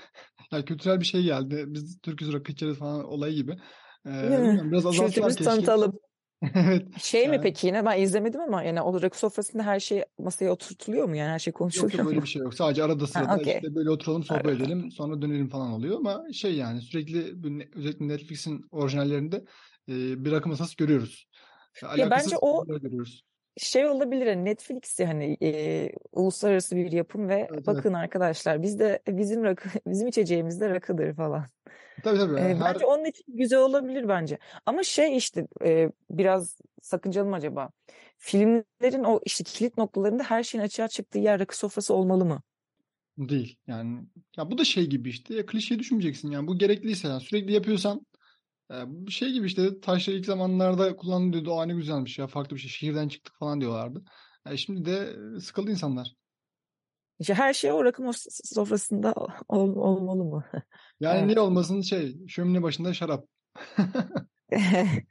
Yani 0.52 0.64
kültürel 0.64 1.00
bir 1.00 1.04
şey 1.04 1.22
geldi. 1.22 1.64
Biz 1.66 2.00
Türk'üz 2.00 2.32
rakı 2.32 2.52
içeriz 2.52 2.78
falan 2.78 3.04
olayı 3.04 3.34
gibi. 3.34 3.52
E, 4.06 4.10
bilmiyorum, 4.10 4.72
biraz 4.72 4.84
Kültürümüzü 4.84 5.20
keşke. 5.20 5.44
tanıtalım. 5.44 5.98
evet. 6.54 6.86
Şey 6.98 7.28
mi 7.28 7.34
Yani- 7.34 7.42
peki 7.42 7.66
yine 7.66 7.84
ben 7.84 8.00
izlemedim 8.00 8.40
ama 8.40 8.62
yani 8.62 8.82
o 8.82 9.02
rakı 9.02 9.18
sofrasında 9.18 9.62
her 9.62 9.80
şey 9.80 10.04
masaya 10.18 10.50
oturtuluyor 10.50 11.08
mu? 11.08 11.16
Yani 11.16 11.30
her 11.30 11.38
şey 11.38 11.50
Yok 11.50 11.58
konuşuluyor 11.58 11.92
yok 11.92 12.04
mu? 12.04 12.10
öyle 12.10 12.22
bir 12.22 12.26
şey 12.26 12.42
yok. 12.42 12.54
Sadece 12.54 12.84
arada 12.84 13.06
sırada 13.06 13.34
okey. 13.36 13.54
işte 13.54 13.74
böyle 13.74 13.90
oturalım 13.90 14.24
sohbet 14.24 14.46
Arada. 14.46 14.62
edelim 14.62 14.90
sonra 14.90 15.22
dönelim 15.22 15.48
falan 15.48 15.72
oluyor 15.72 15.96
ama 15.96 16.22
şey 16.32 16.54
yani 16.54 16.80
sürekli 16.80 17.34
özellikle 17.74 18.08
Netflix'in 18.08 18.64
orijinallerinde 18.70 19.36
e, 19.88 20.24
bir 20.24 20.32
rakı 20.32 20.48
masası 20.48 20.76
görüyoruz. 20.76 21.28
bence 21.82 22.02
Alakasız 22.04 22.32
o- 22.40 22.66
görüyoruz. 22.66 23.22
Şey 23.56 23.86
olabilir 23.86 24.26
hani 24.26 24.44
Netflix 24.44 25.00
yani 25.00 25.36
e, 25.42 25.90
uluslararası 26.12 26.76
bir 26.76 26.92
yapım 26.92 27.28
ve 27.28 27.48
evet. 27.52 27.66
bakın 27.66 27.92
arkadaşlar 27.92 28.62
biz 28.62 28.78
de 28.78 29.02
bizim 29.08 29.44
rakı 29.44 29.68
bizim 29.86 30.08
içeceğimiz 30.08 30.60
de 30.60 30.68
rakıdır 30.68 31.14
falan. 31.14 31.46
Tabii 32.02 32.18
tabii. 32.18 32.40
Ee, 32.40 32.42
her 32.42 32.60
bence 32.60 32.86
onun 32.86 33.04
için 33.04 33.24
güzel 33.28 33.58
olabilir 33.58 34.08
bence. 34.08 34.38
Ama 34.66 34.82
şey 34.82 35.16
işte 35.16 35.46
e, 35.64 35.90
biraz 36.10 36.58
sakıncalı 36.82 37.28
mı 37.28 37.36
acaba? 37.36 37.70
Filmlerin 38.18 39.04
o 39.04 39.20
işte 39.24 39.44
kilit 39.44 39.78
noktalarında 39.78 40.22
her 40.22 40.42
şeyin 40.42 40.64
açığa 40.64 40.88
çıktığı 40.88 41.18
yer 41.18 41.40
rakı 41.40 41.58
sofrası 41.58 41.94
olmalı 41.94 42.24
mı? 42.24 42.42
değil 43.18 43.56
yani. 43.66 44.00
Ya 44.36 44.50
bu 44.50 44.58
da 44.58 44.64
şey 44.64 44.86
gibi 44.86 45.08
işte 45.08 45.34
ya 45.34 45.46
klişe 45.46 45.78
düşünmeyeceksin 45.78 46.30
yani 46.30 46.46
bu 46.46 46.58
gerekliyse 46.58 47.08
yani 47.08 47.20
sürekli 47.20 47.52
yapıyorsan 47.52 48.06
e, 48.72 48.82
bu 48.86 49.10
şey 49.10 49.32
gibi 49.32 49.46
işte 49.46 49.80
taşları 49.80 50.16
ilk 50.16 50.26
zamanlarda 50.26 50.96
kullanılıyordu. 50.96 51.54
Aa 51.54 51.64
ne 51.66 51.74
güzelmiş 51.74 52.18
ya 52.18 52.26
farklı 52.26 52.56
bir 52.56 52.60
şey 52.60 52.70
şehirden 52.70 53.08
çıktık 53.08 53.34
falan 53.38 53.60
diyorlardı. 53.60 54.04
Ya 54.46 54.56
şimdi 54.56 54.84
de 54.84 55.16
e, 55.36 55.40
sıkıldı 55.40 55.70
insanlar. 55.70 56.14
İşte 57.20 57.34
her 57.34 57.54
şey 57.54 57.72
o 57.72 57.84
rakı 57.84 58.02
mos- 58.02 58.54
sofrasında 58.54 59.14
ol- 59.48 59.76
olmalı 59.76 60.24
mı? 60.24 60.44
Yani 61.00 61.18
Evet. 61.18 61.26
niye 61.26 61.40
olmasın 61.40 61.80
şey 61.80 62.26
şömine 62.28 62.62
başında 62.62 62.94
şarap. 62.94 63.24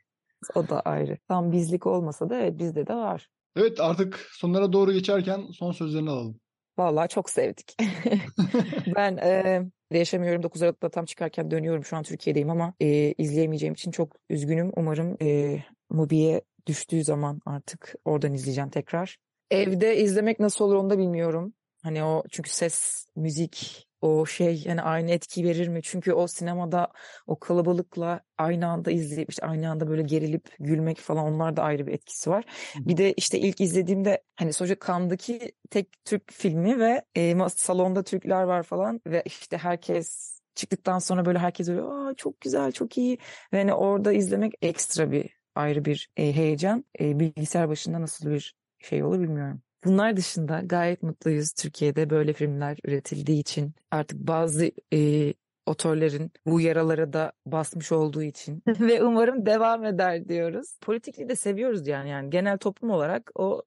O 0.56 0.69
da 0.69 0.82
ayrı. 0.82 1.17
Tam 1.28 1.52
bizlik 1.52 1.88
olmasa 1.88 2.30
da 2.30 2.36
evet 2.36 2.60
bizde 2.60 2.88
de 2.88 2.95
var. 2.95 3.30
Evet 3.56 3.80
artık 3.80 4.28
sonlara 4.32 4.74
doğru 4.74 4.93
geçerken 4.93 5.47
son 5.54 5.71
sözlerini 5.71 6.10
alalım. 6.10 6.41
Vallahi 6.82 7.10
çok 7.10 7.30
sevdik. 7.30 7.78
Ben 8.96 9.17
e, 9.17 9.62
yaşamıyorum. 9.91 10.44
9 10.44 10.62
Aralık'ta 10.62 10.89
tam 10.89 11.06
çıkarken 11.06 11.52
dönüyorum. 11.52 11.86
Şu 11.86 11.98
an 11.98 12.04
Türkiye'deyim 12.04 12.50
ama 12.50 12.74
e, 12.80 13.13
izleyemeyeceğim 13.17 13.74
için 13.74 13.91
çok 13.91 14.15
üzgünüm. 14.30 14.72
Umarım 14.76 15.17
e, 15.22 15.58
Mubi'ye 15.89 16.41
düştüğü 16.67 17.04
zaman 17.04 17.41
artık 17.46 17.96
oradan 18.06 18.34
izleyeceğim 18.34 18.70
tekrar. 18.70 19.17
Evde 19.52 19.98
izlemek 19.98 20.39
nasıl 20.39 20.65
olur 20.65 20.76
onu 20.76 20.89
da 20.89 20.98
bilmiyorum. 20.98 21.54
Hani 21.84 22.04
o 22.04 22.24
çünkü 22.30 22.50
ses, 22.50 23.06
müzik, 23.15 23.88
o 24.02 24.26
şey 24.26 24.64
yani 24.66 24.82
aynı 24.82 25.12
etki 25.12 25.44
verir 25.44 25.68
mi? 25.68 25.80
Çünkü 25.84 26.14
o 26.14 26.28
sinemada 26.28 26.92
o 27.28 27.40
kalabalıkla 27.40 28.22
aynı 28.38 28.68
anda 28.68 28.92
izleyip 28.92 29.30
işte 29.30 29.46
aynı 29.46 29.70
anda 29.70 29.88
böyle 29.88 30.02
gerilip 30.02 30.50
gülmek 30.60 30.98
falan 30.98 31.26
onlar 31.34 31.58
da 31.58 31.64
ayrı 31.64 31.88
bir 31.88 31.94
etkisi 31.94 32.30
var. 32.30 32.46
Bir 32.76 32.98
de 32.98 33.14
işte 33.14 33.40
ilk 33.40 33.62
izlediğimde 33.62 34.24
hani 34.36 34.54
sonuçta 34.54 34.88
Cannes'daki 34.88 35.52
tek 35.70 36.06
Türk 36.06 36.32
filmi 36.34 36.80
ve 36.80 37.06
e, 37.16 37.50
salonda 37.56 38.04
Türkler 38.04 38.44
var 38.44 38.64
falan 38.64 39.02
ve 39.08 39.24
işte 39.26 39.58
herkes 39.58 40.40
çıktıktan 40.56 41.00
sonra 41.00 41.26
böyle 41.26 41.40
herkes 41.40 41.70
öyle 41.70 41.82
Aa, 41.82 42.14
çok 42.18 42.42
güzel 42.42 42.72
çok 42.72 42.98
iyi 42.98 43.18
ve 43.54 43.58
hani 43.58 43.74
orada 43.74 44.14
izlemek 44.14 44.54
ekstra 44.62 45.12
bir 45.12 45.30
ayrı 45.56 45.86
bir 45.86 46.10
e, 46.18 46.36
heyecan. 46.36 46.86
E, 47.00 47.20
bilgisayar 47.20 47.70
başında 47.70 48.02
nasıl 48.02 48.30
bir 48.32 48.56
şey 48.80 49.04
olur 49.04 49.20
bilmiyorum. 49.22 49.62
Bunlar 49.86 50.17
dışında 50.17 50.62
gayet 50.65 51.04
mutluyuz 51.04 51.54
Türkiye'de 51.54 52.10
böyle 52.10 52.34
filmler 52.34 52.78
üretildiği 52.86 53.39
için 53.39 53.74
artık 53.91 54.20
bazı 54.20 54.72
e, 54.94 55.34
otörlerin 55.65 56.32
bu 56.46 56.62
yaralara 56.62 57.13
da 57.13 57.32
basmış 57.46 57.91
olduğu 57.91 58.24
için 58.24 58.63
ve 58.80 59.04
umarım 59.04 59.46
devam 59.46 59.86
eder 59.86 60.30
diyoruz. 60.30 60.78
Politikliği 60.82 61.30
de 61.30 61.36
seviyoruz 61.36 61.88
yani 61.88 62.10
yani 62.10 62.30
genel 62.30 62.58
toplum 62.58 62.89
olarak 62.89 63.32
o 63.36 63.63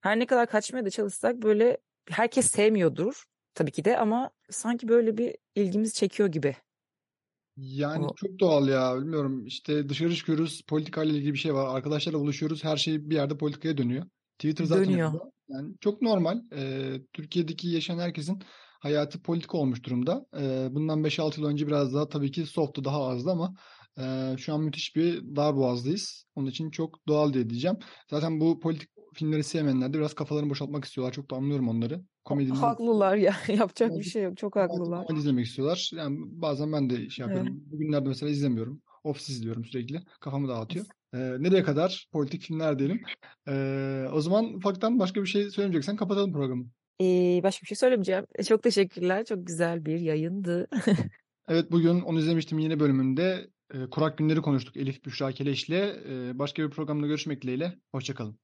her 0.00 0.18
ne 0.18 0.26
kadar 0.26 0.46
kaçmaya 0.46 0.84
da 0.84 0.90
çalışsak 0.90 1.42
böyle 1.42 1.78
herkes 2.10 2.50
sevmiyordur 2.50 3.24
tabii 3.54 3.70
ki 3.70 3.84
de 3.84 3.98
ama 3.98 4.30
sanki 4.50 4.88
böyle 4.88 5.18
bir 5.18 5.36
ilgimiz 5.54 5.94
çekiyor 5.94 6.28
gibi. 6.28 6.56
Yani 7.56 8.06
O- 8.06 8.14
çok 8.14 8.38
doğal 8.40 8.68
ya 8.68 8.96
bilmiyorum 8.96 9.46
işte 9.46 9.88
dışarı 9.88 10.14
çıkıyoruz 10.14 10.62
politikayla 10.62 11.14
ilgili 11.14 11.32
bir 11.32 11.38
şey 11.38 11.54
var 11.54 11.76
arkadaşlarla 11.76 12.18
buluşuyoruz 12.18 12.64
her 12.64 12.76
şey 12.76 13.10
bir 13.10 13.14
yerde 13.14 13.36
politikaya 13.36 13.78
dönüyor. 13.78 14.04
Twitter 14.38 14.64
zaten 14.64 14.84
Dönüyor. 14.84 15.12
öyle. 15.12 15.22
Yani 15.52 15.74
çok 15.80 16.02
normal 16.02 16.40
Ee, 16.52 17.00
Türkiye'deki 17.12 17.68
yaşayan 17.68 17.98
herkesin 17.98 18.42
hayatı 18.80 19.22
politika 19.22 19.58
olmuş 19.58 19.84
durumda. 19.84 20.26
Ee, 20.38 20.68
bundan 20.70 21.04
5-6 21.04 21.40
yıl 21.40 21.46
önce 21.46 21.66
biraz 21.66 21.94
daha 21.94 22.08
tabii 22.08 22.30
ki 22.30 22.46
soft'tu 22.46 22.84
daha 22.84 23.06
azdı 23.06 23.30
ama 23.30 23.54
e, 23.98 24.34
şu 24.38 24.54
an 24.54 24.60
müthiş 24.60 24.96
bir 24.96 25.36
darboğazdayız. 25.36 26.26
Onun 26.34 26.46
için 26.46 26.70
çok 26.70 27.06
doğal 27.08 27.32
diye 27.32 27.50
diyeceğim. 27.50 27.76
Zaten 28.10 28.40
bu 28.40 28.60
politik 28.60 28.88
filmleri 29.14 29.44
sevmeyenler 29.44 29.92
de 29.92 29.98
biraz 29.98 30.14
kafalarını 30.14 30.50
boşaltmak 30.50 30.84
istiyorlar. 30.84 31.12
Çok 31.12 31.30
da 31.30 31.36
anlıyorum 31.36 31.68
onları. 31.68 32.00
Komedinin 32.24 32.54
Haklılar 32.54 33.16
ya 33.16 33.34
yapacak 33.48 33.98
bir 33.98 34.02
şey 34.04 34.22
yok 34.22 34.36
çok 34.36 34.56
haklılar. 34.56 35.06
komedi 35.06 35.20
izlemek 35.20 35.46
istiyorlar. 35.46 35.90
Yani 35.94 36.18
bazen 36.22 36.72
ben 36.72 36.90
de 36.90 37.10
şey 37.10 37.26
yapıyorum. 37.26 37.60
Bugünlerde 37.66 38.08
mesela 38.08 38.30
izlemiyorum. 38.30 38.82
Office 39.04 39.32
izliyorum 39.32 39.64
sürekli. 39.64 40.00
Kafamı 40.20 40.48
dağıtıyor. 40.48 40.86
Ee, 41.14 41.18
nereye 41.18 41.62
kadar? 41.62 42.06
Politik 42.12 42.42
filmler 42.42 42.78
diyelim. 42.78 43.02
Ee, 43.48 44.06
o 44.12 44.20
zaman 44.20 44.54
ufaktan 44.54 44.98
başka 44.98 45.22
bir 45.22 45.26
şey 45.26 45.50
söylemeyeceksen 45.50 45.96
kapatalım 45.96 46.32
programı. 46.32 46.64
Ee, 47.00 47.40
başka 47.42 47.62
bir 47.62 47.66
şey 47.66 47.76
söylemeyeceğim. 47.76 48.24
E, 48.34 48.42
Çok 48.42 48.62
teşekkürler. 48.62 49.24
Çok 49.24 49.46
güzel 49.46 49.84
bir 49.84 50.00
yayındı. 50.00 50.66
Evet 51.48 51.70
bugün 51.72 52.00
onu 52.00 52.18
izlemiştim 52.18 52.58
yeni 52.58 52.80
bölümünde. 52.80 53.50
e, 53.74 53.90
Kurak 53.90 54.18
Günleri 54.18 54.40
konuştuk 54.40 54.76
Elif 54.76 55.04
Büşra 55.04 55.32
Keleş'le. 55.32 55.70
E, 55.70 56.38
başka 56.38 56.62
bir 56.62 56.70
programda 56.70 57.06
görüşmek 57.06 57.42
dileğiyle. 57.42 57.78
Hoşçakalın. 57.92 58.38